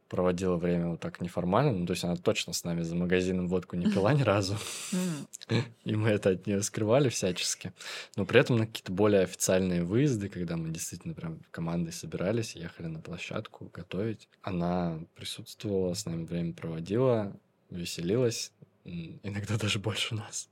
[0.10, 1.72] проводила время вот так неформально.
[1.72, 4.56] Ну, то есть она точно с нами за магазином водку не пила ни разу.
[5.84, 7.74] И мы это от нее скрывали всячески.
[8.16, 12.88] Но при этом на какие-то более официальные выезды, когда мы действительно прям командой собирались, ехали
[12.88, 17.36] на площадку готовить, она присутствовала, с нами время проводила,
[17.70, 18.52] веселилась,
[18.84, 20.50] иногда даже больше нас.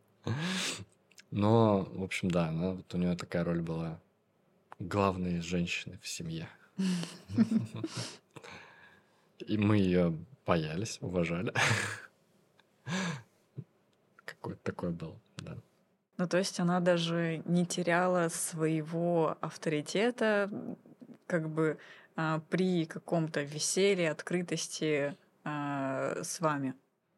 [1.31, 3.99] Но, в общем, да, она, вот у нее такая роль была
[4.87, 6.47] главной женщины в семье.
[9.47, 11.53] И мы ее боялись, уважали.
[14.25, 15.57] Какое-то такое было, да.
[16.17, 20.49] Ну, то есть она даже не теряла своего авторитета,
[21.25, 21.77] как бы
[22.15, 26.75] а, при каком-то веселье, открытости а, с вами.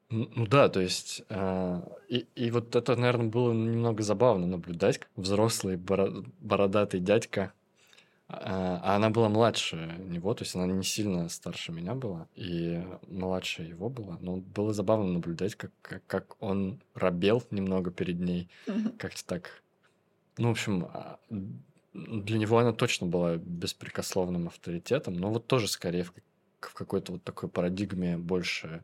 [0.10, 5.10] Ну, да, то есть а, и, и вот это, наверное, было немного забавно наблюдать, как
[5.16, 7.54] взрослый бородатый дядька
[8.28, 12.84] а, а она была младше него, то есть она не сильно старше меня была, и
[13.08, 14.18] младше его была.
[14.20, 18.50] Но было забавно наблюдать, как, как, как он робел немного перед ней.
[18.98, 19.62] Как-то так.
[20.38, 21.20] Ну, в общем, а,
[21.94, 26.14] для него она точно была беспрекословным авторитетом, но вот тоже скорее в,
[26.62, 28.84] в какой-то вот такой парадигме больше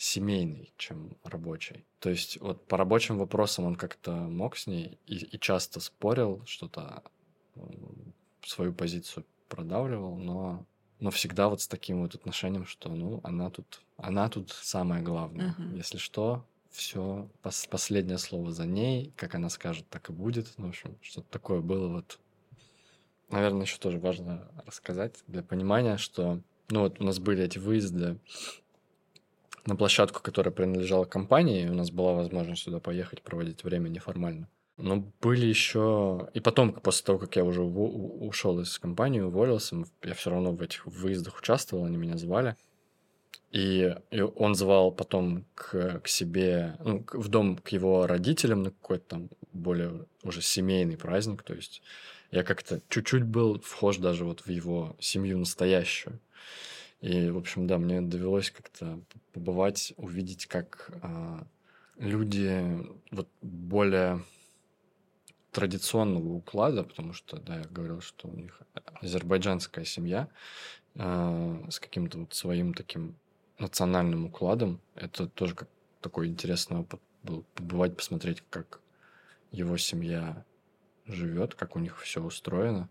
[0.00, 1.84] семейный, чем рабочий.
[1.98, 6.42] То есть вот по рабочим вопросам он как-то мог с ней и, и часто спорил,
[6.46, 7.02] что-то
[8.42, 10.64] свою позицию продавливал, но,
[11.00, 15.54] но всегда вот с таким вот отношением, что, ну, она тут, она тут самое главное.
[15.58, 15.76] Мгм.
[15.76, 17.28] Если что, все,
[17.68, 20.50] последнее слово за ней, как она скажет, так и будет.
[20.56, 22.18] Ну, в общем, что-то такое было вот.
[23.28, 28.18] Наверное, еще тоже важно рассказать для понимания, что, ну, вот у нас были эти выезды
[29.66, 34.48] на площадку, которая принадлежала компании, у нас была возможность сюда поехать, проводить время неформально.
[34.76, 36.30] Но были еще...
[36.32, 40.52] И потом, после того, как я уже у- ушел из компании, уволился, я все равно
[40.52, 42.56] в этих выездах участвовал, они меня звали.
[43.52, 48.70] И, и он звал потом к, к себе, ну, в дом к его родителям на
[48.70, 51.42] какой-то там более уже семейный праздник.
[51.42, 51.82] То есть
[52.30, 56.20] я как-то чуть-чуть был вхож даже вот в его семью настоящую.
[57.00, 59.00] И, в общем, да, мне довелось как-то
[59.32, 61.46] побывать, увидеть, как а,
[61.96, 64.22] люди вот более
[65.50, 68.60] традиционного уклада, потому что, да, я говорил, что у них
[69.00, 70.28] азербайджанская семья
[70.96, 73.16] а, с каким-то вот своим таким
[73.58, 74.80] национальным укладом.
[74.94, 75.68] Это тоже как
[76.00, 78.80] такой интересный опыт был побывать, посмотреть, как
[79.50, 80.44] его семья
[81.06, 82.88] живет, как у них все устроено.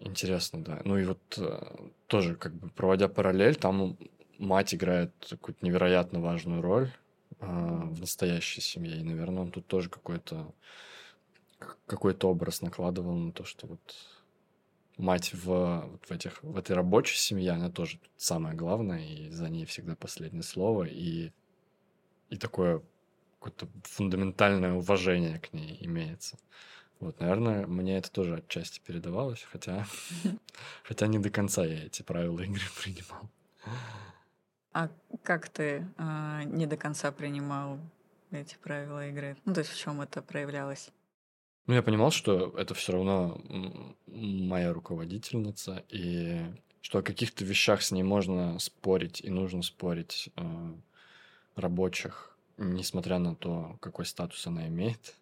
[0.00, 0.80] Интересно, да.
[0.84, 3.98] Ну и вот э, тоже как бы проводя параллель, там
[4.38, 6.90] мать играет какую-то невероятно важную роль
[7.38, 8.98] э, в настоящей семье.
[8.98, 10.52] И, наверное, он тут тоже какой-то
[11.86, 13.80] какой-то образ накладывал на то, что вот
[14.96, 19.48] мать в, вот в, этих, в этой рабочей семье, она тоже самое главное, и за
[19.50, 21.32] ней всегда последнее слово, и,
[22.30, 22.82] и такое
[23.38, 26.38] какое-то фундаментальное уважение к ней имеется.
[27.00, 29.86] Вот, наверное, мне это тоже отчасти передавалось, хотя,
[30.84, 33.30] хотя не до конца я эти правила игры принимал.
[34.72, 34.90] А
[35.22, 37.78] как ты а, не до конца принимал
[38.30, 39.36] эти правила игры?
[39.46, 40.90] Ну, то есть в чем это проявлялось?
[41.66, 43.40] Ну, я понимал, что это все равно
[44.06, 46.42] моя руководительница, и
[46.82, 50.74] что о каких-то вещах с ней можно спорить и нужно спорить э,
[51.56, 55.14] рабочих, несмотря на то, какой статус она имеет,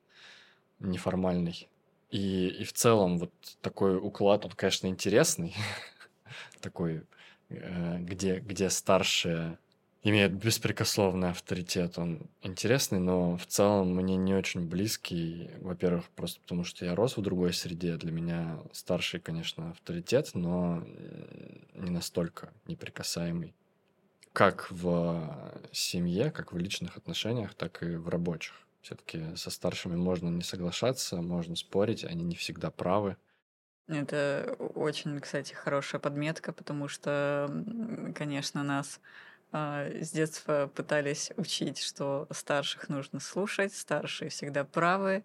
[0.81, 1.69] неформальный.
[2.11, 5.55] И, и в целом вот такой уклад, он, конечно, интересный,
[6.61, 7.03] такой,
[7.51, 9.59] э, где, где старшие
[10.03, 15.51] имеют беспрекословный авторитет, он интересный, но в целом мне не очень близкий.
[15.61, 17.97] Во-первых, просто потому что я рос в другой среде.
[17.97, 23.55] Для меня старший, конечно, авторитет, но э, не настолько неприкасаемый.
[24.33, 28.55] Как в семье, как в личных отношениях, так и в рабочих.
[28.81, 33.17] Все-таки со старшими можно не соглашаться, можно спорить, они не всегда правы.
[33.89, 37.49] Это очень, кстати, хорошая подметка, потому что,
[38.15, 39.01] конечно, нас
[39.51, 45.25] а, с детства пытались учить, что старших нужно слушать, старшие всегда правы.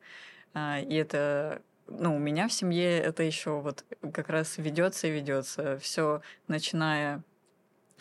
[0.54, 5.12] А, И это, ну, у меня в семье это еще вот как раз ведется и
[5.12, 5.78] ведется.
[5.80, 7.22] Все, начиная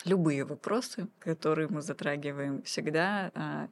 [0.05, 3.67] любые вопросы, которые мы затрагиваем, всегда а,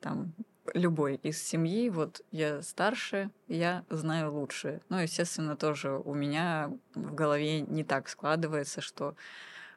[0.00, 0.34] там
[0.74, 4.80] любой из семьи, вот я старше, я знаю лучше.
[4.88, 9.14] Ну, естественно, тоже у меня в голове не так складывается, что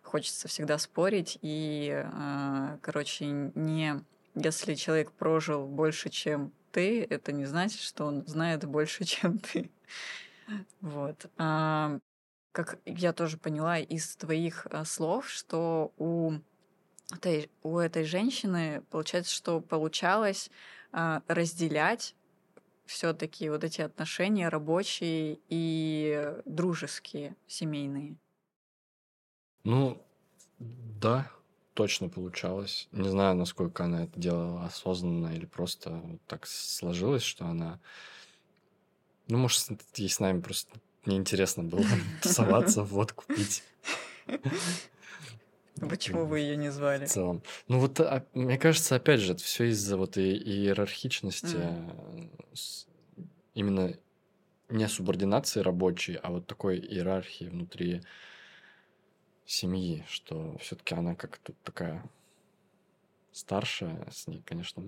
[0.02, 1.38] хочется всегда спорить.
[1.42, 4.04] И, а, короче, не
[4.36, 9.70] если человек прожил больше, чем ты, это не значит, что он знает больше, чем ты.
[10.82, 11.28] Вот.
[11.38, 12.00] А,
[12.52, 16.34] Как я тоже поняла из твоих а, слов, что у
[17.12, 20.50] этой, у этой женщины получается, что получалось
[21.28, 22.16] разделять
[22.86, 28.18] все-таки вот эти отношения рабочие и дружеские, семейные.
[29.64, 30.02] Ну,
[30.60, 31.32] да,
[31.74, 32.88] точно получалось.
[32.92, 37.80] Не знаю, насколько она это делала осознанно или просто так сложилось, что она...
[39.28, 40.72] Ну, может, ей с нами просто
[41.06, 41.86] неинтересно было
[42.22, 43.26] тусоваться, водку
[45.90, 46.00] пить.
[46.00, 47.06] Почему вы ее не звали?
[47.06, 47.44] В целом.
[47.68, 51.58] Ну вот, а, мне кажется, опять же, это все из-за вот и- иерархичности,
[52.54, 52.88] с-
[53.54, 53.94] именно
[54.70, 58.02] не субординации рабочей, а вот такой иерархии внутри
[59.46, 62.04] семьи, что все-таки она как тут такая
[63.32, 64.84] старшая, с ней, конечно,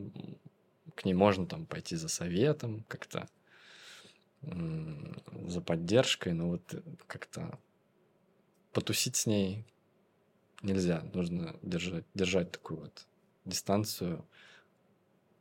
[0.95, 3.27] к ней можно там пойти за советом, как-то
[4.41, 7.59] за поддержкой, но вот как-то
[8.71, 9.65] потусить с ней
[10.61, 11.03] нельзя.
[11.13, 13.07] Нужно держать, держать такую вот
[13.45, 14.25] дистанцию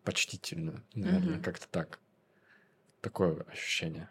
[0.04, 1.42] почтительную, наверное, Мгм.
[1.42, 1.98] как-то так.
[3.00, 4.10] Такое ощущение.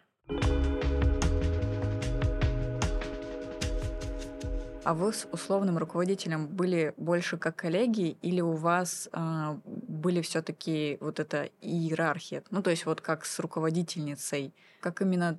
[4.84, 10.98] А вы с условным руководителем были больше как коллеги, или у вас а, были все-таки
[11.00, 12.42] вот эта иерархия?
[12.50, 15.38] Ну, то есть вот как с руководительницей, как именно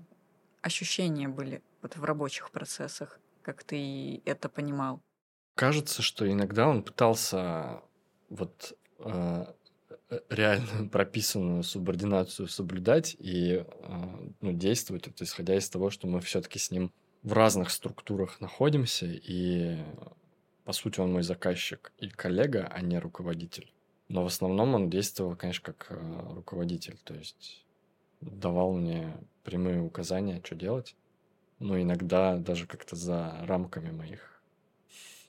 [0.62, 3.20] ощущения были вот в рабочих процессах?
[3.46, 5.02] как ты это понимал?
[5.56, 7.82] Кажется, что иногда он пытался
[8.30, 9.46] вот э,
[10.30, 13.66] реально прописанную субординацию соблюдать и э,
[14.42, 16.92] ну, действовать, вот, исходя из того, что мы все-таки с ним
[17.24, 19.78] в разных структурах находимся, и
[20.66, 23.72] по сути он мой заказчик и коллега, а не руководитель.
[24.10, 27.66] Но в основном он действовал, конечно, как э, руководитель, то есть
[28.20, 30.96] давал мне прямые указания, что делать.
[31.60, 34.35] Но иногда даже как-то за рамками моих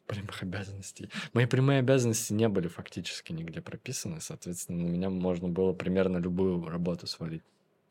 [0.07, 1.11] прямых обязанностей.
[1.33, 6.67] Мои прямые обязанности не были фактически нигде прописаны, соответственно, на меня можно было примерно любую
[6.69, 7.43] работу свалить.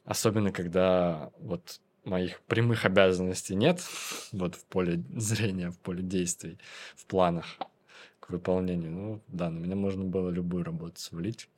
[0.05, 3.81] Особенно, когда вот моих прямых обязанностей нет,
[4.31, 6.57] вот в поле зрения, в поле действий,
[6.95, 7.57] в планах
[8.19, 8.91] к выполнению.
[8.91, 11.49] Ну, да, на меня можно было любую работу свалить,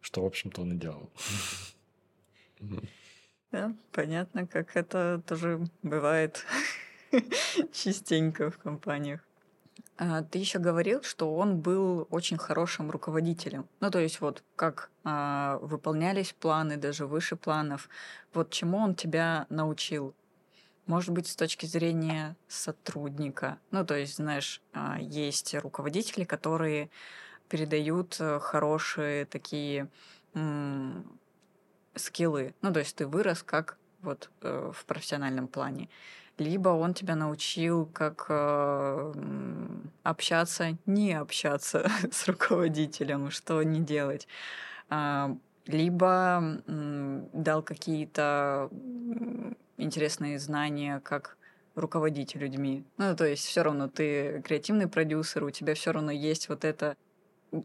[0.00, 1.10] что, в общем-то, он и делал.
[3.50, 6.46] Да, понятно, как это тоже бывает
[7.72, 9.20] частенько в компаниях.
[9.96, 13.68] А, ты еще говорил, что он был очень хорошим руководителем.
[13.80, 17.88] Ну, то есть вот как а, выполнялись планы, даже выше планов.
[18.32, 20.14] Вот чему он тебя научил?
[20.86, 23.58] Может быть, с точки зрения сотрудника.
[23.70, 26.90] Ну, то есть, знаешь, а, есть руководители, которые
[27.48, 29.88] передают э, хорошие такие
[30.34, 31.20] м-
[31.94, 32.54] скиллы.
[32.62, 35.88] Ну, то есть ты вырос как вот э, в профессиональном плане
[36.38, 39.12] либо он тебя научил, как э,
[40.02, 44.26] общаться, не общаться с руководителем, что не делать.
[44.90, 45.34] Э,
[45.66, 48.68] либо э, дал какие-то
[49.76, 51.36] интересные знания, как
[51.74, 52.84] руководить людьми.
[52.98, 56.96] Ну, то есть все равно ты креативный продюсер, у тебя все равно есть вот это,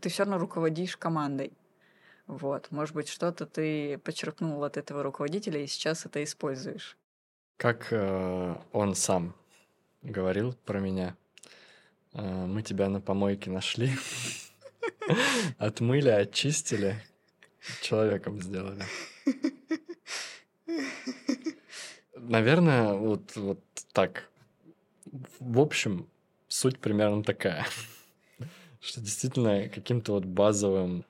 [0.02, 1.52] ты все равно руководишь командой.
[2.28, 6.98] Вот, может быть, что-то ты подчеркнул от этого руководителя и сейчас это используешь.
[7.56, 9.34] Как э, он сам
[10.02, 11.16] говорил про меня,
[12.14, 13.92] э, мы тебя на помойке нашли,
[15.58, 17.02] отмыли, очистили,
[17.82, 18.84] человеком сделали.
[22.16, 23.60] Наверное, вот, вот
[23.94, 24.30] так.
[25.40, 26.10] В общем,
[26.50, 27.66] суть примерно такая,
[28.82, 31.06] что действительно каким-то вот базовым,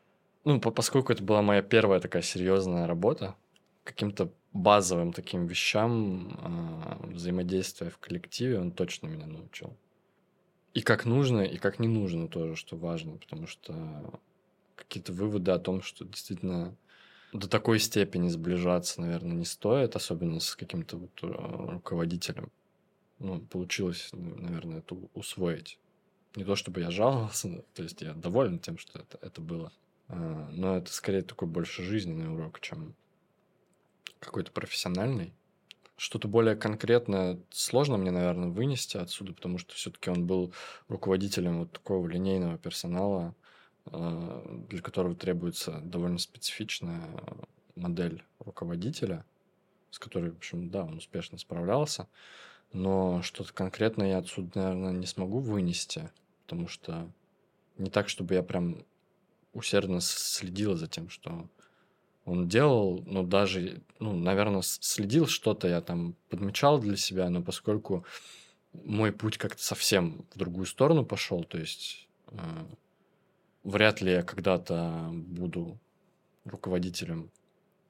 [0.48, 3.36] ну, поскольку это была моя первая такая серьезная работа,
[3.84, 6.39] каким-то базовым таким вещам
[7.02, 9.76] э, взаимодействия в коллективе он точно меня научил.
[10.74, 14.22] И как нужно, и как не нужно тоже, что важно, потому что
[14.76, 16.78] какие-то выводы о том, что действительно
[17.34, 22.54] до такой степени сближаться, наверное, не стоит, особенно с каким-то вот э, руководителем.
[23.20, 25.78] Ну, получилось, наверное, это усвоить.
[26.38, 29.74] Не то чтобы я жаловался, то есть я доволен тем, что это, это было.
[30.10, 32.95] А, но это скорее такой больше жизненный урок, чем
[34.20, 35.34] какой-то профессиональный.
[35.97, 40.53] Что-то более конкретное сложно мне, наверное, вынести отсюда, потому что все-таки он был
[40.88, 43.36] руководителем вот такого линейного персонала,
[43.86, 47.10] э, для которого требуется довольно специфичная
[47.76, 49.26] модель руководителя,
[49.89, 52.08] с которой, в общем, да, он успешно справлялся.
[52.74, 56.12] Но что-то конкретное я отсюда, наверное, не смогу вынести,
[56.45, 57.10] потому что
[57.78, 58.86] не так, чтобы я прям
[59.58, 61.49] усердно следила за тем, что
[62.26, 68.05] он делал, но даже, ну, наверное, следил что-то, я там подмечал для себя, но поскольку
[68.74, 72.66] мой путь как-то совсем в другую сторону пошел, то есть э,
[73.64, 75.80] вряд ли я когда-то буду
[76.45, 77.32] руководителем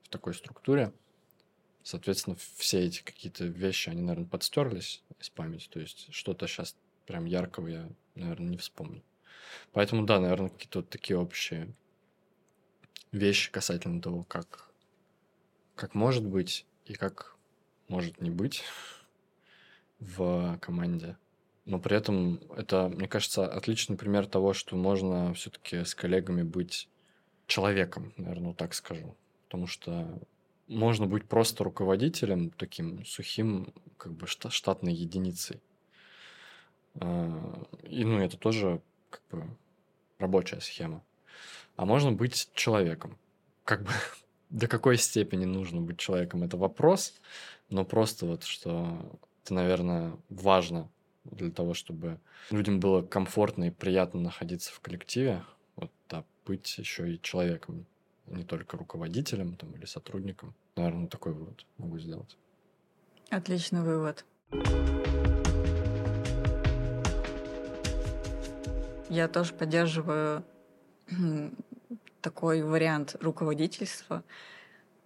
[0.04, 0.94] в такой структуре.
[1.84, 5.68] Соответственно, все эти какие-то вещи, они, наверное, подстерлись из памяти.
[5.70, 9.02] То есть что-то сейчас прям яркого я, наверное, не вспомню.
[9.74, 11.74] Поэтому, да, наверное, какие-то вот такие общие
[13.12, 14.70] вещи касательно того, как,
[15.76, 17.36] как может быть и как
[17.88, 18.64] может не быть
[20.00, 21.18] в команде.
[21.66, 26.88] Но при этом это, мне кажется, отличный пример того, что можно все-таки с коллегами быть
[27.46, 29.18] человеком, наверное, так скажу.
[29.46, 30.20] Потому что
[30.68, 35.62] можно быть просто руководителем, таким сухим, как бы штатной единицей.
[37.00, 39.48] А, и, ну, это тоже как бы
[40.20, 41.04] рабочая схема
[41.78, 43.18] а можно быть человеком.
[43.64, 43.92] Как бы
[44.50, 47.14] до какой степени нужно быть человеком, это вопрос,
[47.70, 50.90] но просто вот что это, наверное, важно
[51.24, 52.20] для того, чтобы
[52.52, 55.44] людям было комфортно и приятно находиться в коллективе,
[55.76, 57.86] вот, да, быть еще и человеком,
[58.26, 60.54] не только руководителем там, или сотрудником.
[60.76, 62.38] Наверное, такой вывод могу сделать.
[63.30, 64.26] Отличный вывод.
[69.10, 70.44] Я тоже поддерживаю
[72.22, 74.24] такой вариант руководительства,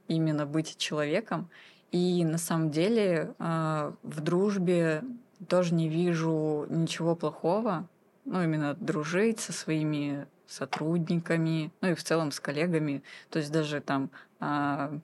[0.08, 1.50] именно быть человеком.
[1.92, 5.04] И на самом деле а, в дружбе
[5.48, 7.88] тоже не вижу ничего плохого,
[8.26, 13.04] ну, именно дружить со своими сотрудниками, ну и в целом с коллегами.
[13.30, 14.98] То есть даже там а,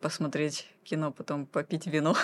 [0.00, 2.14] посмотреть кино, потом попить вино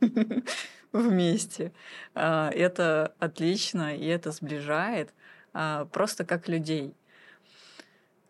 [0.92, 1.72] вместе.
[2.14, 5.12] А, это отлично, и это сближает
[5.52, 6.94] а, просто как людей.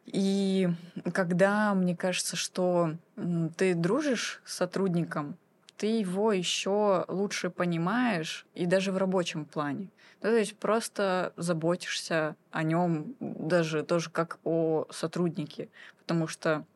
[0.06, 0.68] И
[1.12, 2.96] когда мне кажется, что
[3.56, 5.36] ты дружишь с сотрудником,
[5.76, 9.88] ты его еще лучше понимаешь, и даже в рабочем плане.
[10.20, 15.68] То есть просто заботишься о нем даже тоже как о сотруднике,
[16.00, 16.66] потому что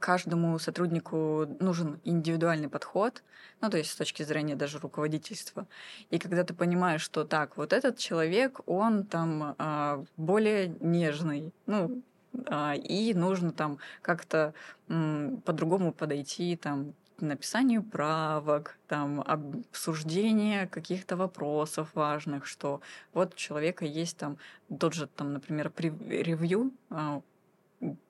[0.00, 3.22] каждому сотруднику нужен индивидуальный подход,
[3.60, 5.66] ну, то есть с точки зрения даже руководительства.
[6.10, 12.02] И когда ты понимаешь, что так, вот этот человек, он там э, более нежный, ну,
[12.34, 14.52] э, и нужно там как-то
[14.88, 22.80] по-другому подойти там написанию правок, там, обсуждение каких-то вопросов важных, что
[23.14, 24.38] вот у человека есть там
[24.78, 27.22] тот же, там, например, ревью, а,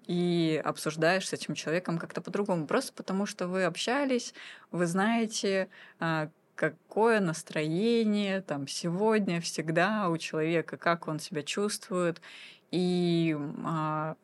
[0.06, 4.34] и обсуждаешь с этим человеком как-то по-другому, просто потому что вы общались,
[4.70, 5.68] вы знаете,
[5.98, 12.20] а, какое настроение там сегодня, всегда у человека, как он себя чувствует,
[12.70, 14.16] и а,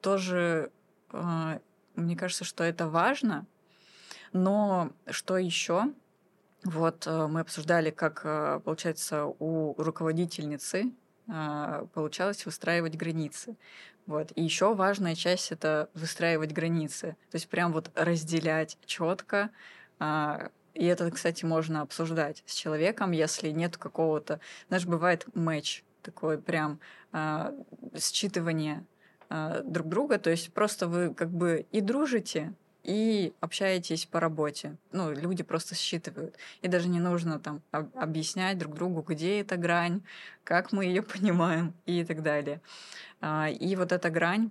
[0.00, 0.70] тоже
[1.10, 1.60] а,
[1.96, 3.46] мне кажется, что это важно,
[4.32, 5.92] но что еще?
[6.64, 10.92] Вот э, мы обсуждали, как, э, получается, у руководительницы
[11.26, 13.56] получалось выстраивать границы.
[14.06, 14.30] Вот.
[14.36, 17.16] И еще важная часть это выстраивать границы.
[17.30, 19.50] То есть прям вот разделять четко.
[19.98, 24.40] А, и это, кстати, можно обсуждать с человеком, если нет какого-то...
[24.68, 26.78] Знаешь, бывает матч такой прям
[27.12, 27.52] а,
[27.94, 28.84] считывание
[29.28, 30.18] а, друг друга.
[30.18, 32.52] То есть просто вы как бы и дружите,
[32.86, 34.76] и общаетесь по работе.
[34.92, 36.36] Ну, люди просто считывают.
[36.62, 40.02] И даже не нужно там объяснять друг другу, где эта грань,
[40.44, 42.60] как мы ее понимаем и так далее.
[43.20, 44.50] А, и вот эта грань,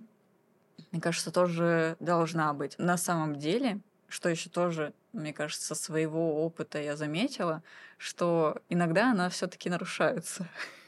[0.92, 2.78] мне кажется, тоже должна быть.
[2.78, 7.62] На самом деле, что еще тоже, мне кажется, со своего опыта я заметила,
[7.96, 10.46] что иногда она все-таки нарушается.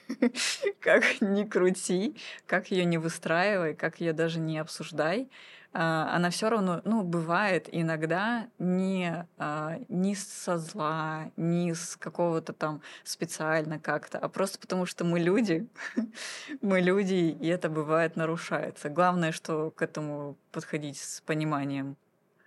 [0.80, 5.28] Как ни крути, как ее не выстраивай, как ее даже не обсуждай,
[5.72, 12.80] она все равно, ну, бывает иногда не, а, не со зла, не с какого-то там
[13.04, 15.68] специально как-то, а просто потому что мы люди,
[16.62, 18.88] мы люди, и это бывает нарушается.
[18.88, 21.96] Главное, что к этому подходить с пониманием.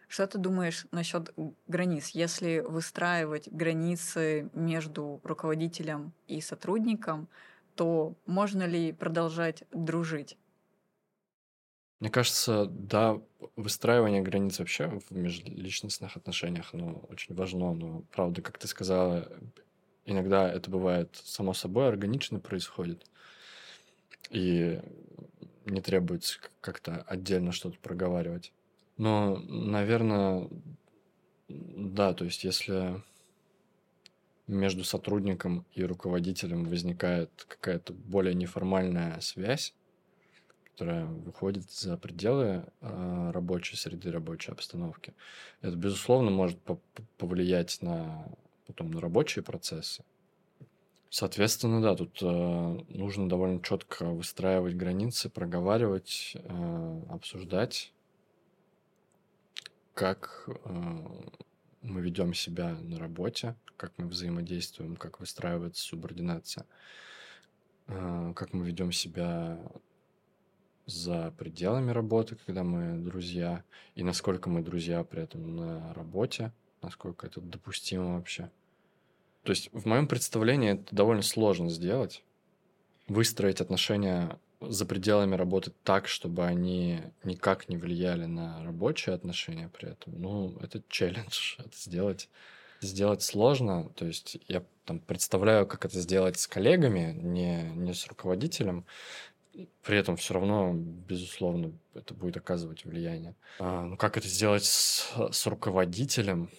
[0.07, 1.33] Что ты думаешь насчет
[1.67, 2.09] границ?
[2.09, 7.29] Если выстраивать границы между руководителем и сотрудником,
[7.75, 10.37] то можно ли продолжать дружить?
[12.01, 13.21] Мне кажется, да,
[13.55, 17.75] выстраивание границ вообще в межличностных отношениях, ну, очень важно.
[17.75, 19.31] Но, правда, как ты сказала,
[20.05, 23.05] иногда это бывает само собой, органично происходит.
[24.31, 24.81] И
[25.65, 28.51] не требуется как-то отдельно что-то проговаривать.
[28.97, 30.49] Но, наверное,
[31.49, 33.03] да, то есть если
[34.47, 39.75] между сотрудником и руководителем возникает какая-то более неформальная связь,
[40.81, 45.13] которая выходит за пределы э, рабочей среды, рабочей обстановки.
[45.61, 46.57] Это, безусловно, может
[47.19, 48.25] повлиять на,
[48.65, 50.03] потом на рабочие процессы.
[51.11, 57.93] Соответственно, да, тут э, нужно довольно четко выстраивать границы, проговаривать, э, обсуждать,
[59.93, 60.79] как э,
[61.83, 66.65] мы ведем себя на работе, как мы взаимодействуем, как выстраивается субординация,
[67.85, 69.59] э, как мы ведем себя
[70.91, 73.63] за пределами работы, когда мы друзья,
[73.95, 78.49] и насколько мы друзья при этом на работе, насколько это допустимо вообще.
[79.43, 82.23] То есть в моем представлении это довольно сложно сделать,
[83.07, 89.89] выстроить отношения за пределами работы так, чтобы они никак не влияли на рабочие отношения при
[89.89, 90.21] этом.
[90.21, 92.29] Ну, это челлендж, это сделать
[92.81, 93.89] сделать сложно.
[93.95, 98.85] То есть я там представляю, как это сделать с коллегами, не, не с руководителем
[99.83, 103.35] при этом все равно, безусловно, это будет оказывать влияние.
[103.59, 106.49] А, ну, как это сделать с, с руководителем?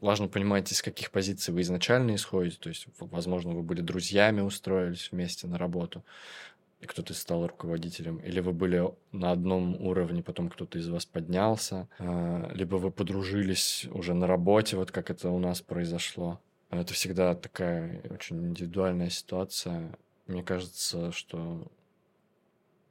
[0.00, 2.58] Важно понимать, из каких позиций вы изначально исходите.
[2.60, 6.04] То есть, возможно, вы были друзьями, устроились вместе на работу,
[6.80, 8.18] и кто-то стал руководителем.
[8.18, 11.88] Или вы были на одном уровне, потом кто-то из вас поднялся.
[11.98, 16.40] А, либо вы подружились уже на работе, вот как это у нас произошло.
[16.70, 19.96] Это всегда такая очень индивидуальная ситуация.
[20.26, 21.70] Мне кажется, что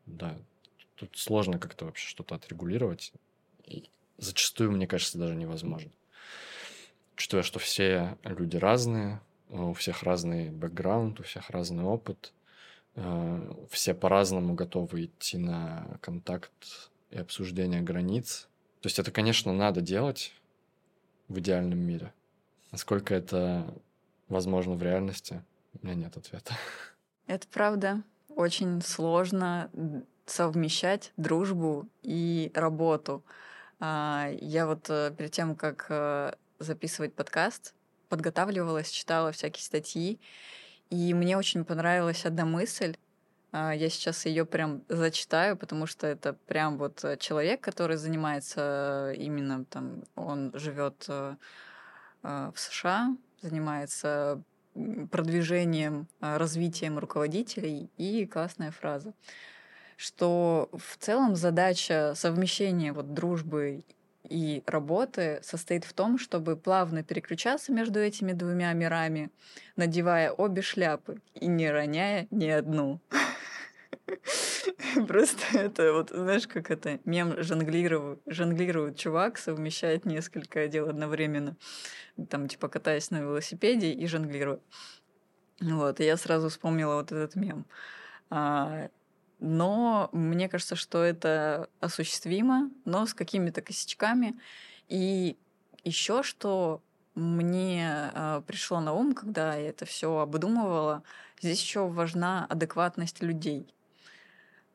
[0.06, 0.38] да,
[0.96, 3.14] тут сложно как-то вообще что-то отрегулировать.
[4.18, 5.92] Зачастую, мне кажется, даже невозможно.
[7.16, 12.34] Учитывая, что все люди разные, у всех разный бэкграунд, у всех разный опыт,
[12.96, 16.52] э, все по-разному готовы идти на контакт
[17.12, 18.48] и обсуждение границ.
[18.82, 20.34] То есть это, конечно, надо делать
[21.28, 22.14] в идеальном мире.
[22.72, 23.74] Насколько это
[24.28, 25.44] возможно в реальности,
[25.80, 26.56] у меня нет ответа.
[27.28, 28.04] Это правда.
[28.36, 29.70] Очень сложно
[30.26, 33.24] совмещать дружбу и работу.
[33.80, 37.76] А, я вот э, перед тем, как э, записывать подкаст,
[38.10, 40.20] подготавливалась, читала всякие статьи,
[40.90, 42.96] и мне очень понравилась одна мысль.
[43.52, 49.14] А, я сейчас ее прям зачитаю, потому что это прям вот э, человек, который занимается
[49.16, 51.08] именно там, он живет
[52.24, 54.42] в США, занимается
[55.12, 59.14] продвижением, развитием руководителей, и классная фраза
[59.96, 63.86] что в целом задача совмещения вот дружбы
[64.28, 69.30] и работы состоит в том, чтобы плавно переключаться между этими двумя мирами,
[69.76, 73.00] надевая обе шляпы и не роняя ни одну.
[75.08, 81.56] Просто это вот, знаешь, как это, мем жонглирует, жонглирует чувак, совмещает несколько дел одновременно.
[82.30, 84.62] Там, типа, катаясь на велосипеде и жонглирует.
[85.62, 87.66] Вот, и я сразу вспомнила вот этот мем.
[88.30, 88.90] А,
[89.40, 94.40] но мне кажется, что это осуществимо, но с какими-то косячками.
[94.88, 95.38] И
[95.84, 96.82] еще что
[97.16, 101.04] мне э, пришло на ум, когда я это все обдумывала,
[101.40, 103.74] здесь еще важна адекватность людей.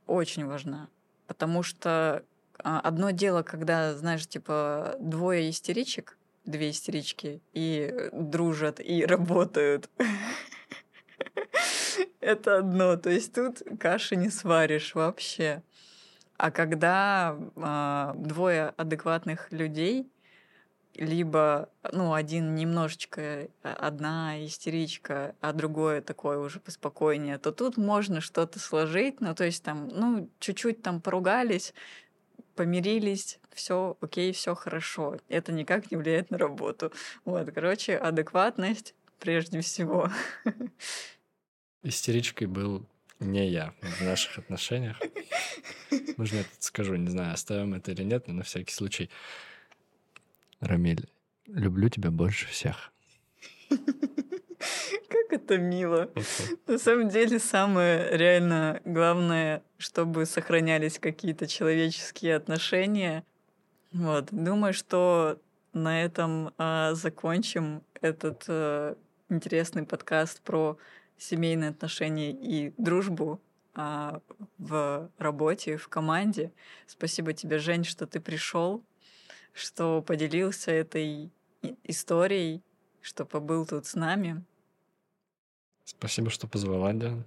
[0.08, 0.88] Очень важна.
[1.26, 2.24] Потому что
[2.58, 9.90] а, одно дело, когда, знаешь, типа двое истеричек, две истерички, и дружат, и работают
[12.20, 12.96] это одно.
[12.96, 15.62] То есть тут каши не сваришь вообще.
[16.38, 20.10] А когда а, двое адекватных людей,
[20.98, 28.20] либо, ну, один немножечко, а, одна истеричка, а другое такое уже поспокойнее, то тут можно
[28.20, 31.72] что-то сложить, ну, то есть там, ну, чуть-чуть там поругались,
[32.54, 35.18] помирились, все окей, все хорошо.
[35.28, 36.92] Это никак не влияет на работу.
[37.24, 40.10] Вот, короче, адекватность прежде всего.
[41.82, 42.84] Истеричкой был
[43.20, 45.00] не я в наших отношениях.
[45.90, 49.10] Я тут скажу, не знаю, оставим это или нет, но на всякий случай.
[50.60, 51.08] Рамиль,
[51.46, 52.92] люблю тебя больше всех.
[53.68, 56.10] Как это мило.
[56.66, 63.24] На самом деле, самое реально главное, чтобы сохранялись какие-то человеческие отношения.
[63.92, 64.28] Вот.
[64.30, 65.40] Думаю, что
[65.72, 68.94] на этом э, закончим этот э,
[69.28, 70.78] интересный подкаст про
[71.18, 73.40] семейные отношения и дружбу
[73.74, 74.20] а,
[74.58, 76.52] в работе, в команде.
[76.86, 78.82] Спасибо тебе, Жень, что ты пришел,
[79.52, 81.30] что поделился этой
[81.84, 82.62] историей,
[83.00, 84.44] что побыл тут с нами.
[85.84, 87.24] Спасибо, что позвала, Диана.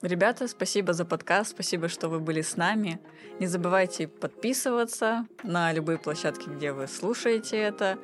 [0.00, 3.00] Ребята, спасибо за подкаст, спасибо, что вы были с нами.
[3.40, 7.98] Не забывайте подписываться на любые площадки, где вы слушаете это.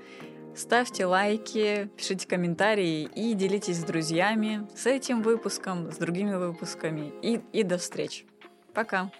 [0.57, 7.13] Ставьте лайки, пишите комментарии и делитесь с друзьями с этим выпуском, с другими выпусками.
[7.23, 8.27] И, и до встречи.
[8.73, 9.11] Пока.